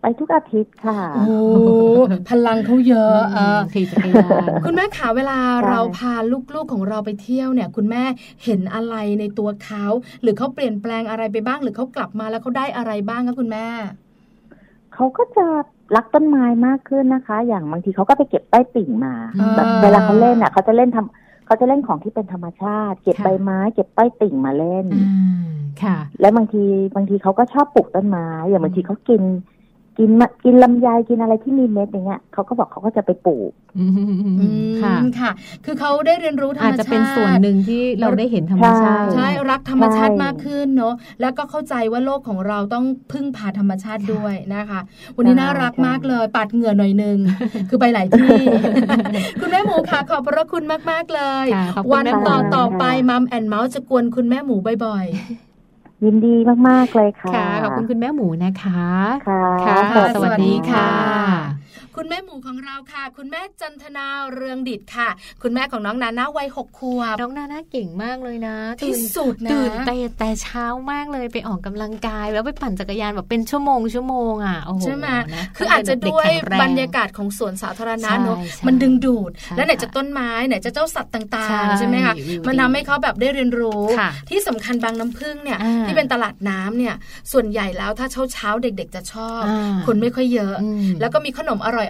[0.07, 1.39] ไปทุกอาทิตย์ค่ะ โอ้
[2.31, 5.39] พลังเขาเยอะอ่าขี่จักรยานคุณแม่ขาเวลา
[5.69, 6.15] เราพา
[6.55, 8.03] ลูกๆของเราไปเที่ยวเนี่ย คุณแม่
[8.45, 9.85] เห็นอะไรในตัวเขา
[10.23, 13.67] หรือเขาเปลี่ยนแปลงอะไรไปบ้าง หรือเขากลับมาแล้วเขาได้อะไรบ้างคะคุณแม่
[14.95, 15.47] เขาก็จะ
[15.97, 19.15] รักต้นไม้มากขึ้นนะคะ อย่างบางทีเขาก็ไปเก็บใต้ติ่งมา
[19.57, 24.87] แบบเวลาเขาเล่นอะเขาจะเล่นทำเขาจะเล่นของที่เป็นธรรมชาติ เก็บใบไม้ เก็บใต้ติ่งมาเล่น
[25.83, 29.23] ค่ะ แล้วบางทีบางทีเขาก็ชอบปลูกต้นไม้ อย่างบางทีเขากิน
[29.99, 30.11] กิน
[30.45, 33.53] กินลำไยกินอะไรที่มีเม็ดอย่างเงี้ยเขาก็บอกเขาก็จะไปปลูก
[34.83, 35.31] ค่ะค่ะ
[35.65, 44.81] คือเขาได้เรียนรู้ธรรมชาติอาจจะเป็นส่วนหนึ่งที่เราได้เห็นธรรมชาติใช่รักธรรมชาติมากขึ้นเนาะแล้วก็เข้าใจว่าโลกของเราต้องพึ่งพาธรรมชาติด้วยนะคะ
[45.17, 47.19] วันนี้น่ารักมากเลยปัดเหงื่อหน่อยนึง
[47.69, 48.37] คือไปหลายที่
[49.41, 51.47] คุณแม่หมูค่ะขอบพระคุณมากๆเลย
[51.93, 55.07] วันต่อต่อไปมัมแอนเมาส์จะกวนคุณแม่หมูบ่อย
[56.05, 56.29] ยินดี
[56.69, 57.33] มาก ๆ เลยค่ะ
[57.63, 58.73] ขอบคุณคุณแม่หมูนะคะ
[59.65, 59.81] ค่ะ
[60.15, 61.56] สวัสดีค่ะ
[61.97, 65.09] คุณแม่หมูของเราค่ะ คุณแม่จันทนาเรืองดิดค่ะ
[65.43, 75.07] คุณแม่ของน้องนาน่าวัยหกขวบน้องนาน่าเก่งมากเลยนะที่สุดนะตื่นแต่แต่เช้ามากเลยไปออกกำลังกาย แล้วไปปั่นจักรยานแบบเป็นชั่วโมงชั่วโมงอะโอ้โหใช่ไหม
[75.57, 76.27] คืออาจจะด้วย
[76.63, 82.15] บรรยากาศของสวนสาธารณะเนอะมันดึงดูด และไหนจะต้นไม้ไหนจะเจ้าสัตว์ต่าง ๆ ใช่ไหมคะ
[82.47, 83.83] มันทาให้เขาแบบได้เรียนรู้
[84.31, 86.95] ที่สำคัญบางน้ำพึ่งเนี่ยที่เป็นตลาดน้ำเนี่ย
[87.33, 89.43] ส่วนใหญ่แล้วถ้าเช้าเช้าเด็ก ๆ จะชอบ
[89.87, 90.57] คนไม่ค่อยเยอะ
[91.01, 91.86] แล้วก็มีขนมอร่อย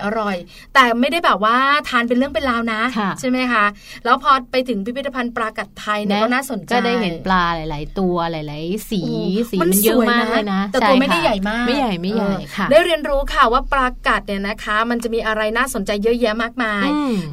[0.52, 1.56] ๆแต่ไม่ได้แบบว่า
[1.88, 2.82] ทานเป็นเรื่องเป็นราวนะ
[3.20, 3.64] ใช่ไหมคะ
[4.04, 9.02] แล้วพอไปถึงพิพิธภัณฑ์ปลากัดไทยเนี่ยก็น่าสนใจก็ได้เห็นปลาหลาย ๆ ตัวหลาย ๆ สี
[9.50, 16.86] สีมันเยอะมากเลยนะ แต่ตัวไม่ได้ใหญ่มากไม่ใหญ่ไม่ใหญ่ค่ะได้เรียนรู้ค่ะว่าปลากัดเนี่ยนะคะ มันจะมีอะไรน่าสนใจเยอะแยะมากมาย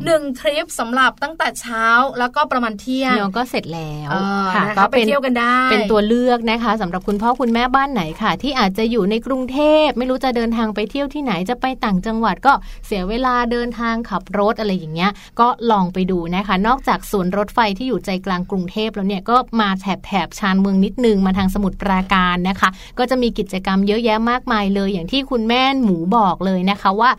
[0.05, 1.86] หนึ่งทริปสำหรับตั้งแต่เช้า
[2.20, 4.09] แล้วก็ประมาณเที่ยงก็เสร็จแล้ว
[4.55, 12.52] ค่ะก็ไปเที่ยวกันได้ เป็นตัวเลือกนะคะสำหรับคุณพ่อคุณแม่บ้านไหนค่ะ ที่อาจจะอยู่ในกรุงเทพไม่รู้จะเดินทางไปเที่ยวที่ไหนจะไปต่างจังหวัดก็
[12.85, 27.09] เสียเวลาเดินทางขับรถอะไรอย่างเงี้ย ก็ลองไปดูนะคะ นอกจากสวนรถไฟที่อยู่ใจกลางกรุงเทพแล้วเนี่ยก็มาแถบแถบชานเมืองนิดนึงมาทางสมุทรปราการนะคะ ก็จะมีกิจกรรมเยอะแยะมากมายเลย อย่างที่คุณแม่หมูบอกเลยนะคะว่า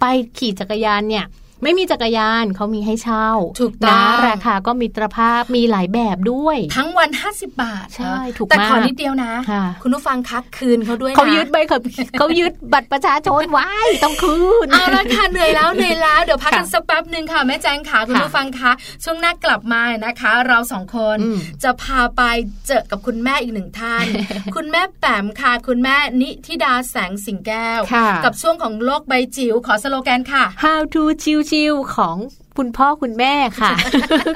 [0.00, 0.04] ไป
[0.38, 1.24] ขี่จักรยานเนี่ย
[1.62, 3.28] ไม่มีจักรยานเขามีให้เช่า
[3.60, 9.32] ถูกต้องราคาก็มีตรภาพมีหลายแบบด้วย ทั้งวัน 50 บาท ใช่ถูกแต่ขอนิดเดียวนะ
[9.82, 11.56] คุณผู้ฟังคักคืนเขาด้วยนะเขายึดใบ
[12.18, 13.70] เขายึดบัตรประชาชนไว้
[14.04, 18.70] ต้องคืนเอาละค่ะเหนื่อยแล้วเหนื่อยแล้วเดี๋ยวพักกันสักแป๊บหนึ่งค่ะแม่แจ้งค่ะคุณผู้ฟังคะ
[19.04, 21.18] ช่วงหน้ากลับมานะคะ เราสองคน
[21.62, 22.22] จะพาไป
[22.66, 24.04] เจอกับคุณแม่อีกหนึ่งท่าน
[24.54, 27.80] คุณแม่แปมค่ะ คุณแม่นิธิดาแสงสิงแก้ว
[28.24, 32.16] กับช่วงของโลกใบจิ๋วขอสโลแกนค่ะ How to ชิวๆของ
[32.58, 33.72] คุณพ่อคุณแม่ค่ะ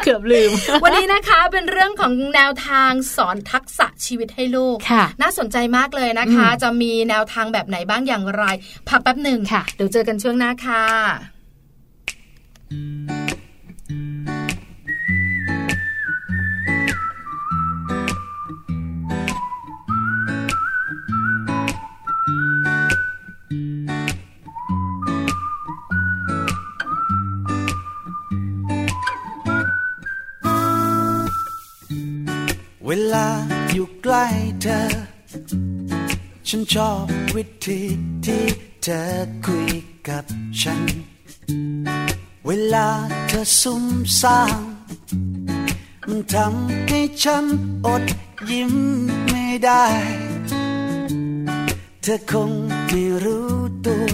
[0.04, 0.50] เกือบลืม
[0.84, 4.76] วันนี้นะคะเป็นเรื่องของแนวทางสอนทักษะชีวิตให้ลูก
[5.22, 8.44] น่าสนใจมากเลยนะคะ จะมีแนวทางแบบไหนบ้างอย่างไร
[8.88, 9.40] พักแป๊บหนึ่ง
[9.76, 10.84] เดี๋ยวเจอกันช่วงหน้าค่ะ
[32.86, 33.28] เวลา
[33.72, 34.26] อยู่ใกล้
[34.62, 34.82] เธอ
[36.48, 37.80] ฉันชอบวิธี
[38.24, 38.44] ที่
[38.82, 39.02] เธอ
[39.46, 39.70] คุย
[40.08, 40.24] กับ
[40.60, 40.82] ฉัน
[42.46, 42.88] เวลา
[43.28, 43.84] เธอซุ่ม
[44.20, 44.62] ซ่าม
[46.08, 47.44] มันทำให้ฉัน
[47.86, 48.04] อด
[48.50, 48.72] ยิ้ม
[49.28, 49.84] ไม่ได้
[52.02, 52.52] เธอคง
[52.88, 53.50] ไม่รู้
[53.86, 54.10] ตัว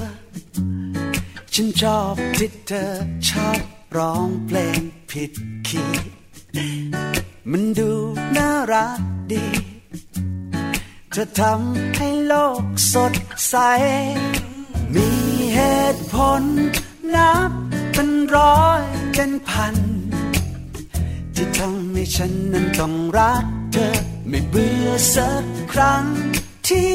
[1.55, 2.91] ฉันชอบที่เธอ
[3.29, 3.61] ชอบ
[3.97, 5.33] ร้องเพลงผิด
[5.69, 6.13] คีย์
[7.51, 7.91] มันดู
[8.37, 9.01] น่ารัก
[9.33, 9.45] ดี
[11.17, 13.15] จะทำให้โลกสด
[13.49, 13.55] ใส
[14.95, 15.09] มี
[15.55, 15.61] เห
[15.95, 16.43] ตุผล
[17.15, 17.51] นับ
[17.93, 18.83] เป็นร้อย
[19.15, 19.77] เป็นพัน
[21.35, 23.89] ที่ทำให้ฉันนั้นต้องรักเธอ
[24.29, 26.05] ไม่เบื่อสักครั้ง
[26.69, 26.95] ที่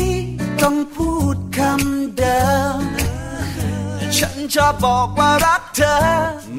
[0.62, 2.42] ต้องพูดคำเดิ
[2.78, 2.80] ม
[4.18, 5.98] ฉันจะบอกว่ารักเธอ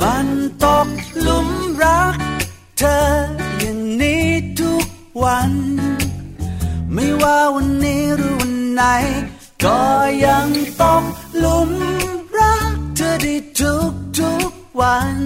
[0.01, 0.27] มัน
[0.65, 0.89] ตก
[1.23, 1.49] หลุม
[1.83, 2.17] รัก
[2.79, 3.48] เธอ
[5.23, 5.53] วัน
[6.95, 8.83] ไม่ว่าวันนี้หรือวันไหน
[9.65, 9.81] ก็
[10.27, 10.47] ยัง
[10.81, 11.03] ต้อง
[11.45, 11.71] ลุม
[14.81, 15.17] วัน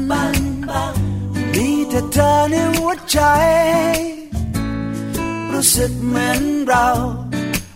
[1.55, 3.19] มีแต่เธอในหัวใจ
[5.53, 6.89] รู้สึกเหมือนเรา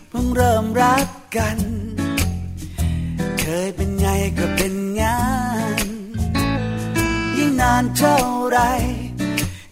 [0.08, 1.58] เพิ่งเริ่มรักกัน
[3.40, 4.06] เคยเป็นไง
[4.38, 5.20] ก็เป็นงา
[5.84, 5.86] น
[7.36, 8.58] ยิ่งนานเท่าไร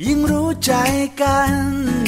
[0.06, 0.72] ยิ่งรู้ใจ
[1.22, 2.03] กัน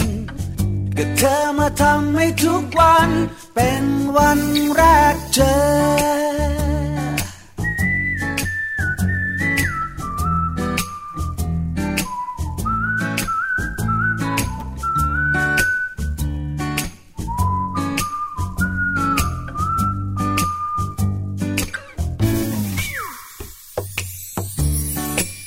[0.99, 3.11] ก็เธอมาทำให้ทุกวัน
[3.55, 3.85] เป็น
[4.17, 4.41] วัน
[4.75, 4.83] แร
[5.15, 6.17] กเจอ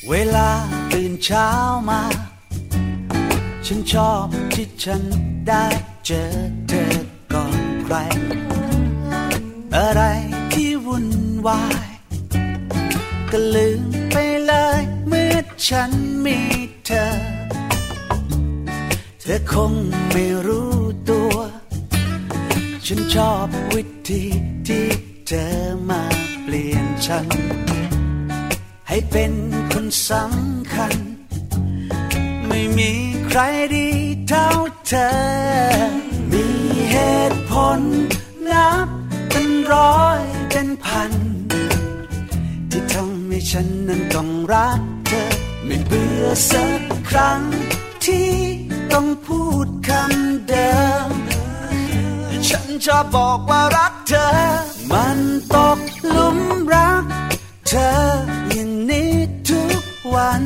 [0.10, 0.50] เวลา
[0.92, 1.50] ตื่นเช้า
[1.90, 2.29] มา
[3.72, 5.04] ฉันชอบที่ฉัน
[5.48, 5.66] ได้
[6.06, 6.24] เจอ
[6.68, 6.96] เธอ
[7.34, 7.96] ก่อนใคร
[9.76, 10.02] อะไร
[10.54, 11.08] ที่วุ่น
[11.48, 11.88] วาย
[13.32, 14.16] ก็ลืมไป
[14.46, 15.36] เลยเมื่อ
[15.68, 15.92] ฉัน
[16.26, 16.40] มี
[16.86, 17.06] เธอ
[19.22, 19.74] เธอคง
[20.12, 20.74] ไม่รู้
[21.10, 21.36] ตัว
[22.86, 24.24] ฉันชอบวิธี
[24.68, 24.88] ที่
[25.28, 25.46] เธอ
[25.90, 26.04] มา
[26.44, 27.28] เปลี่ยนฉัน
[28.88, 29.34] ให้เป็น
[29.72, 31.09] คนสำคัญ
[32.60, 32.94] ไม่มี
[33.28, 33.40] ใคร
[33.76, 33.88] ดี
[34.30, 34.48] เท่า
[34.88, 35.10] เธอ
[36.32, 36.46] มี
[36.92, 36.96] เห
[37.32, 37.82] ตุผล
[38.52, 38.88] นับ
[39.30, 40.20] เป็นร้อย
[40.52, 41.12] เป็นพัน
[42.70, 45.24] ที่ทำให้ฉันนั้นต้องรักเธอ
[45.66, 47.42] ไม่เบื่อสักครั้ง
[48.06, 48.32] ที่
[48.94, 50.74] ต้องพูดคำเดิ
[51.08, 51.10] ม
[52.48, 54.30] ฉันชอบบอกว่ารักเธอ
[54.92, 55.20] มัน
[55.56, 55.80] ตก
[56.10, 56.40] หลุม
[56.74, 57.04] รัก
[57.68, 57.94] เธอ
[58.52, 59.12] อย่างนี้
[59.50, 59.84] ทุก
[60.16, 60.46] วัน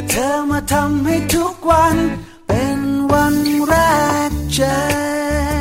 [0.00, 1.96] ก็เธอมาทำให้ทุกวัน
[2.48, 2.78] เป็น
[3.12, 3.34] วัน
[3.66, 3.74] แร
[4.30, 5.57] กเจอ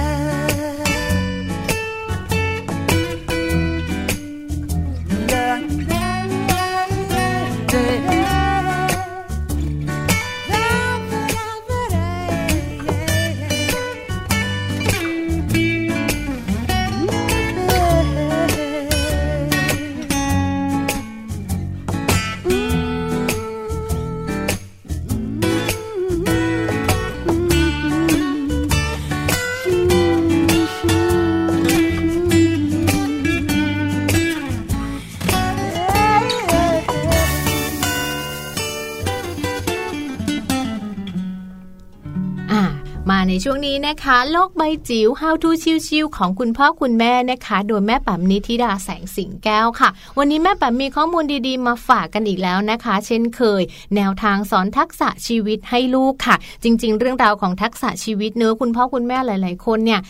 [43.43, 45.49] ช่วงนี้นะคะ โลกใบจิ๋ว How to
[45.87, 53.61] ชิวๆของคุณพ่อคุณแม่นะคะ โดยแม่ปัมนิธิดาแสงสิงแก้วค่ะ วันนี้แม่ปัมมีข้อมูลดีๆ มาฝากกันอีกแล้วนะคะ เช่นเคย
[53.95, 60.01] แนวทางสอนทักษะชีวิตให้ลูกค่ะ จริง ๆ เรื่องราวของทักษะชีวิตเนื้อคุณพ่อคุณแม่หลาย ๆ คนเนี่ย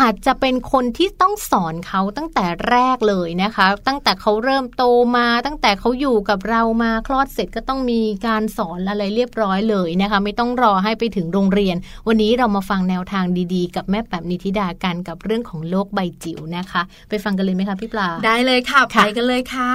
[0.00, 4.84] อาจจะเป็นคนที่ต้องสอนเขาตั้งแต่แรกเลยนะคะ ตั้งแต่เขาเริ่มโต
[5.16, 11.76] มา ตั้งแต่เขาอยู่กับเรามาคลอดเสร็จก็ต้องมีการสอนอะไรเรียบร้อยเลยนะคะ ไม่ต้องรอให้ไปถึงโรงเรียน
[12.08, 13.24] วันนี้เรามาฟังแนวทาง
[13.54, 19.74] ดีๆ กับแม่แป๋มนิธิดากันกับเรื่องของโลกใบจิ๋วนะคะ ไปฟังกันเลยไหมคะพี่ปลาได้เลยค่ะไปค่ะกันเลยค่ะ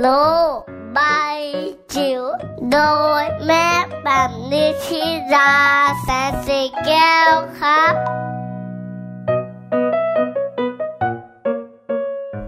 [0.00, 0.08] โล
[0.56, 1.00] ก ใบ
[1.94, 2.22] จิ๋ว
[2.70, 2.78] โด
[3.22, 3.66] ยแม่
[4.04, 4.30] แบบ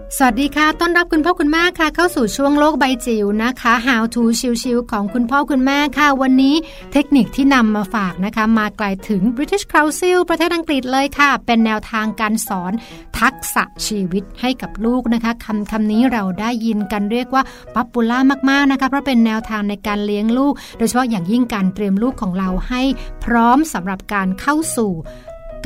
[0.05, 4.23] สวัสวัสดีค่ะ ต้อนรับคุณพ่อคุณแม่ค่ะ เข้าสู่ช่วงโลกใบจิ๋วนะคะ How to
[4.63, 6.55] ชิวๆของคุณพ่อคุณแม่ค่ะ วันนี้
[6.93, 12.71] เทคนิคที่นำมาฝากนะคะ มาไกลถึง British Council ประเทศอังกฤษเลยค่ะ เป็นแนวทางการสอน
[13.19, 17.43] ทักษะชีวิตให้กับลูกนะคะคำคำนี้เราได้ยินกันเรียกว่า
[17.75, 22.81] ป๊อปปูล่ามากๆนะคะ เพราะเป็นแนวทางในการเลี้ยงลูก โดยเฉพาะอย่างยิ่งการเตรียมลูกของเราให้
[23.23, 24.93] พร้อมสำหรับการเข้าสู่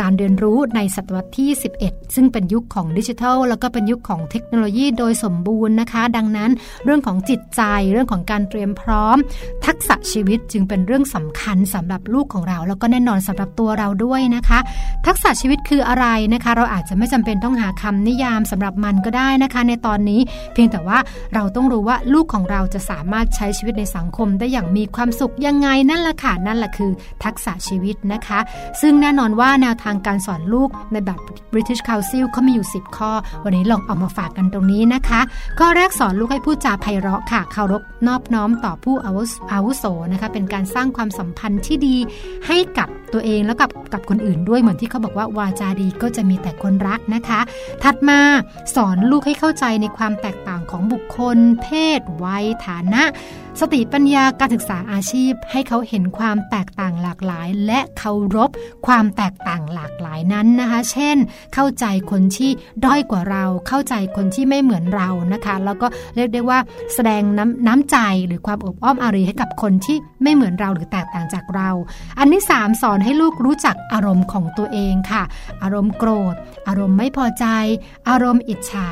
[0.01, 1.49] การเรียนรู้ในศตวรรษที่
[1.81, 6.51] 11 ซึ่งเป็นยุคของดิจิทัล แล้วก็เป็นยุคของเทคโนโลยีโดยสมบูรณ์นะคะ ดังนั้น
[6.85, 9.17] เรื่องของจิตใจเรื่องของการเตรียมพร้อม
[9.65, 14.59] ทักษะชีวิตจึงเป็นเรื่องสำคัญสำหรับลูกของเรา แล้วก็แน่นอนสำหรับตัวเราด้วยนะคะ
[15.05, 20.19] ทักษะชีวิตคืออะไรนะคะ เราอาจจะไม่จำเป็นต้องหาคำนิยามสำหรับมันก็ได้นะคะ ในตอนนี้
[20.53, 20.97] เพียงแต่ว่า
[21.33, 26.91] เราต้องรู้ว่าลูกของเราจะสามารถใช้ชีวิตในสังคมได้อย่างมีความสุขยังไงนั่นแหละค่ะนั่นแหละคือ
[27.23, 28.39] ทักษะชีวิตนะคะ
[28.81, 31.19] ซึ่งแน่นอนว่าแนวทางางการสอนลูกในแบบ
[31.53, 33.11] British Council เขามีอยู่ 10 ข้อ
[33.43, 35.19] วันนี้ลองเอามาฝากกันตรงนี้นะคะ
[35.59, 41.95] ข้อแรกสอนลูกให้พูดจาไพเราะค่ะ เคารพนอบน้อมต่อผู้อาวุโสนะคะ เป็นการสร้างความสัมพันธ์ที่ดี
[42.47, 47.39] ให้กับตัวเองแล้วกับกับคนอื่นด้วยเหมือนที่เขาบอกว่าวาจาดีก็จะมีแต่คนรักนะคะ
[47.83, 48.19] ถัดมา
[48.75, 51.67] สอนลูกให้เข้าใจในความแตกต่างของบุคคล เพ
[51.99, 53.03] ศ วัย ฐานะ
[53.59, 58.49] สติปัญญาการศึกษาอาชีพ ให้เขาเห็นความแตกต่างหลากหลาย และเคารพ
[58.87, 61.17] ความแตกต่างหลากหลายนั้นนะคะ เช่น
[61.53, 62.51] เข้าใจคนที่
[62.85, 66.59] ด้อยกว่าเรา เข้าใจคนที่ไม่เหมือนเรานะคะ แล้วก็เรียกได้ว่า
[66.93, 67.97] แสดงน้ำน้ำใจ
[68.27, 71.69] หรือความอบอ้อมอารีให้กับคนที่ไม่เหมือนเราหรือแตกต่างจากเรา
[72.19, 75.23] อันที่3สอนให้ลูกรู้จักอารมณ์ของตัวเองค่ะ
[75.63, 76.35] อารมณ์โกรธ
[76.67, 77.45] อารมณ์ไม่พอใจ
[78.09, 78.89] อารมณ์อิจฉา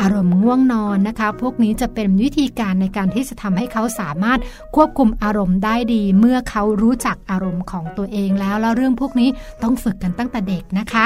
[0.00, 4.38] อารมณ์ง่วงนอนนะคะ พวกนี้จะเป็นวิธีการในการที่จะทำให้เขาสาามารถ
[4.76, 9.28] ควบคุมอารมณ์ได้ดี เมื่อเขารู้จักอารมณ์ของตัวเองแล้วแล้วเรื่องพวกนี้
[9.62, 11.04] ต้องฝึกกันตั้งแต่เด็กนะคะ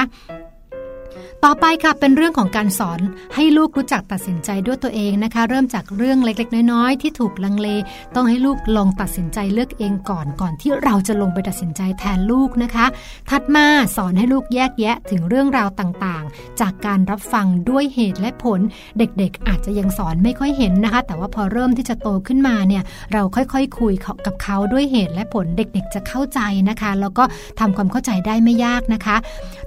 [1.44, 3.00] ต่อไปค่ะเป็นเรื่องของการสอน
[3.34, 7.68] ให้ลูกรู้จักตัดสินใจด้วยตัวเองนะคะ เริ่มจากเรื่องเล็กๆ น้อยๆ ที่ถูกลังเล
[8.14, 12.86] ต้องให้ลูกลองตัดสินใจเลือกเองก่อนก่อนที่เราจะลงไปตัดสินใจแทนลูกนะคะ
[13.30, 18.60] ถัดมาสอนให้ลูกแยกแยะถึงเรื่องราวต่างๆ จากการรับฟังด้วยเหตุและผล
[18.98, 23.94] เด็กๆ อาจจะยังสอนไม่ค่อยเห็นนะคะ แต่ว่าพอเริ่มที่จะโตขึ้นมาเนี่ยเราค่อยๆคุย
[24.26, 27.24] กับเขาด้วยเหตุและผลเด็กๆ จะเข้าใจนะคะ แล้วก็
[27.60, 29.16] ทำความเข้าใจได้ไม่ยากนะคะ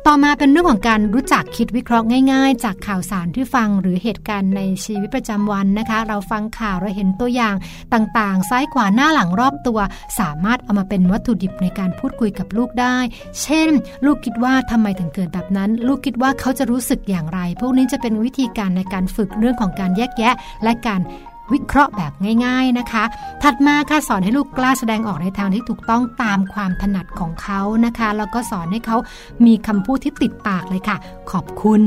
[0.07, 7.55] ต่อมาเป็นเรื่องของการรู้จักจักคิดวิเคราะห์ง่ายๆ จากข่าวสารที่ฟังหรือเหตุการณ์ในชีวิตประจำวันนะคะ เราฟังข่าวเราเห็นตัวอย่าง
[7.93, 9.79] ต่างๆ ซ้ายขวาหน้าหลังรอบตัว
[10.19, 12.97] สามารถเอามาเป็นวัตถุดิบในการพูดคุยกับลูกได้
[13.41, 13.69] เช่น
[14.05, 20.33] ลูกคิดว่าทำไมถึงเกิดแบบนั้น ลูกคิดว่าเขาจะรู้สึกอย่างไร พวกนี้จะเป็นวิธีการในการฝึกเรื่องของการแยกแยะ
[20.63, 21.01] และการ
[21.53, 22.13] วิเคราะห์แบบ
[22.45, 23.03] ง่าย ๆนะคะ
[23.43, 28.97] ถัดมาค่ะสอนให้ลูกกล้าแสดงออกในทางที่ถูกต้องตามความถนัดของเขานะคะ แล้วก็สอนให้เขา
[29.45, 30.97] มีคำพูดที่ติดปากเลยค่ะ
[31.31, 31.81] ขอบคุณ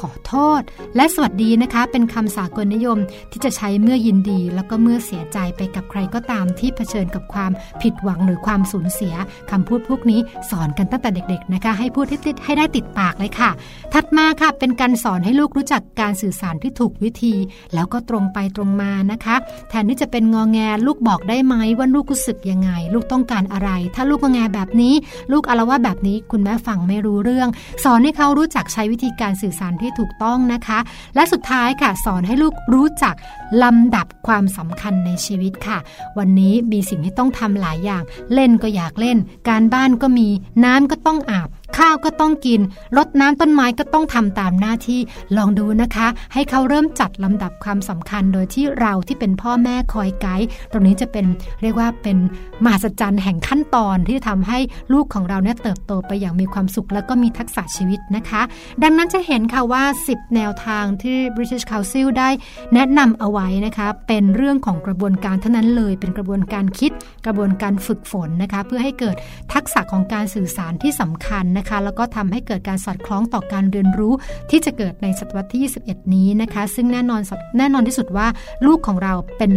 [0.00, 0.60] ขอโทษ
[0.96, 2.98] และสวัสดีนะคะ เป็นคำสากลนิยม
[3.32, 9.14] ที่จะใช้เมื่อยินดี แล้วก็เมื่อเสียใจไปกับใครก็ตามที่เผชิญกับความผิดหวังหรือความสูญเสีย
[9.50, 10.20] คำพูดพวกนี้
[10.50, 13.50] สอนกันตั้งแต่เด็ก ๆนะคะ ให้พูดให้ติดให้ได้ติดปากเลยค่ะ
[13.92, 17.34] ถัดมาค่ะเป็นการสอนให้ลูกรู้จักการสื่อสารที่ถูกวิธี
[17.74, 19.36] แล้วก็ตรงไปตรงมานะคะ
[19.68, 24.94] แทนที่จะเป็นงอแงลูกบอกได้ไหมว่าลูกรู้สึกยังไง ลูกต้องการอะไร ถ้าลูกงอแงแบบนี้
[25.32, 27.48] ลูกอารวาแบบนี้คุณแม่ฟังไม่รู้เรื่อง
[27.84, 30.78] สอนให้เขารู้จักใช้วิธีการสื่อสารที่ถูกต้องนะคะ
[31.14, 33.14] และสุดท้ายค่ะ สอนให้ลูกรู้จัก
[33.62, 35.78] ลำดับความสำคัญในชีวิตค่ะ
[36.18, 38.02] วันนี้มีสิ่งที่ต้องทำหลายอย่าง
[38.34, 39.18] เล่นก็อยากเล่น
[39.48, 40.28] การบ้านก็มี
[40.64, 41.48] น้ำก็ต้องอาบ
[41.78, 42.60] ข้าวก็ต้องกิน
[42.96, 45.00] รดน้ำต้นไม้ก็ต้องทำตามหน้าที่
[45.36, 51.26] ลองดูนะคะ ให้เขาเริ่มจัดลำดับความสำคัญโดยที่เราที่เป็นพ่อแม่คอยไกด์ตรงนี้จะเป็น
[51.62, 52.18] เรียกว่าเป็น
[52.64, 54.58] มหัศจรรย์แห่งขั้นตอนที่ทำให้
[54.92, 58.42] ลูกของเราเนี่ยเติบโตไปอย่างมีความสุข แล้วก็มีทักษะชีวิตนะคะ
[58.82, 62.28] ดังนั้นจะเห็นค่ะว่า 10 แนวทางที่ British Council ได้
[62.74, 66.92] แนะนำเอาไว้นะคะเป็นเรื่องของกระบวนการเท่านั้นเลย เป็นกระบวนการคิด
[67.26, 69.16] กระบวนการฝึกฝนนะคะ เพื่อให้เกิด
[69.52, 74.12] ทักษะของการสื่อสารที่สำคัญนะคะแล้วก็ทำให้เกิดการสอดคล้องต่อการเรียนรู้
[74.50, 77.20] ที่จะเกิดในศตวรรษที่ 21 นี้นะคะ ซึ่งแน่นอน
[77.58, 78.26] แน่นอนที่สุดว่า
[78.66, 79.52] ลูกของเราเป็น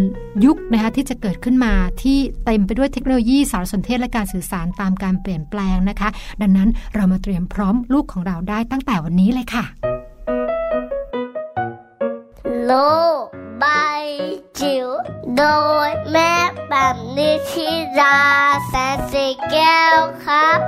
[0.46, 6.10] ยุคนะคะที่จะเกิดขึ้นมาที่เต็มไปด้วยเทคโนโลยีสารสนเทศและการสื่อสารตามการเปลี่ยนแปลงนะคะ
[6.42, 9.66] ดังนั้นเรามาเตรียมพร้อมลูกของเราได้ตั้งแต่วันนี้เลยค่ะ
[12.64, 12.72] โล
[13.62, 14.04] บาย
[14.60, 14.88] จิ๋ว
[15.38, 15.44] โด
[15.88, 16.34] ยแม่
[16.70, 18.18] แบบนิชิรา
[18.68, 20.60] แสนสีแก้วครับ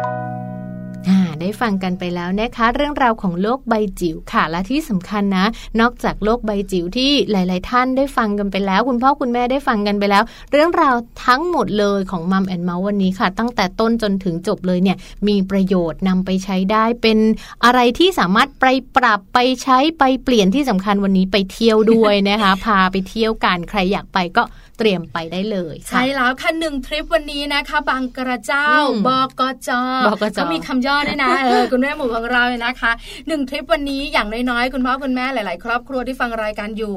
[1.42, 5.46] ได้ฟังกันไปแล้วนะคะ เรื่องราวของโลกใบจิ๋วค่ะ และที่สำคัญนะ
[5.80, 17.18] นอกจากโลกใบจิ๋วที่หลาย ๆ ท่านได้ฟังกันไปแล้ว คุณพ่อคุณแม่ได้ฟังกันไปแล้ว เรื่องราวทั้งหมดเลยของมัมแอนเมาส์วันนี้ค่ะ ตั้งแต่ต้นจนถึงจบเลยเนี่ยมีประโยชน์นำไปใช้ได้เป็น
[17.66, 18.66] อะไรที่สามารถไป
[18.98, 24.44] ปรับไปใช้ไปเปลี่ยนที่สำคัญวันนี้ไปเที่ยวด้วยนะคะ พาไปเที่ยวกันใครอยากไปก็
[24.80, 28.68] เตรียมไปได้เลยใช่แล้วค่ะหนึ่งทริปวันนี้นะคะ บางกระเจ้า
[29.08, 29.30] บอก
[29.68, 29.70] จ
[30.08, 32.92] บอกจมีคำย่อด้วยนะเออคุณแม่หมูของเราเลยนะคะ
[33.28, 36.94] หนึ่งทริปวันนี้อย่างน้อยๆคุณพ่อคุณแม่หลาย ๆ ครอบครัวที่ฟังรายการอยู่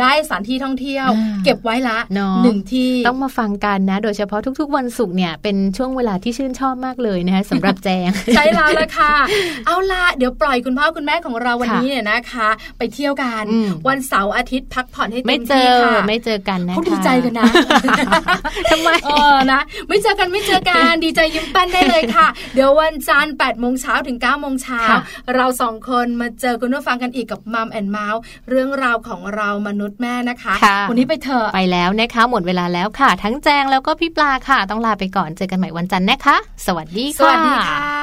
[0.00, 1.08] ได้สถานที่ท่องเที่ยว
[1.44, 1.98] เก็บไว้ละ
[2.44, 9.14] หนึ่งที่ต้องมาฟังกันนะ โดยเฉพาะทุก ๆ วันศุกร์เนี่ยเป็นช่วงเวลาที่ชื่นชอบมากเลยนะคะสำหรับแจงใช่แล้วละค่ะ
[9.66, 13.44] เอาละเดี๋ยวปล่อยคุณพ่อคุณแม่ของเราวันนี้เนี่ยนะคะ ไปเที่ยวกัน
[13.88, 17.50] วันเสาร์อาทิตย์พักผ่อนให้เต็มที่ค่ะไม่เจอกันนะคะเขาดีใจกันนะ
[18.70, 24.82] ทำไมเออนะไม่เจอกันไม่เจอกันดีใจยิ้มปั้นได้เลยค่ะ เดี๋ยววันจันทร์แปดโมงเช้าถึง9ก้าโมงเช้า
[25.34, 28.20] เราสองคนมาเจอคุณผู้ฟังกันอีกกับมัมแอนเมาส์
[28.50, 30.54] เรื่องราวของเรามนุษย์แม่นะคะ
[30.90, 37.95] วันนี้ไปเถอะไปแล้วนะคะ หมดเวลาแล้วค่ะ ทั้งแจงแล้วก็พี่ปลาค่ะ ต้องลาไปก่อนเจอกันใหม่วันจันทร์นะคะ สวัสดีค่ะสวัสดีค่ะ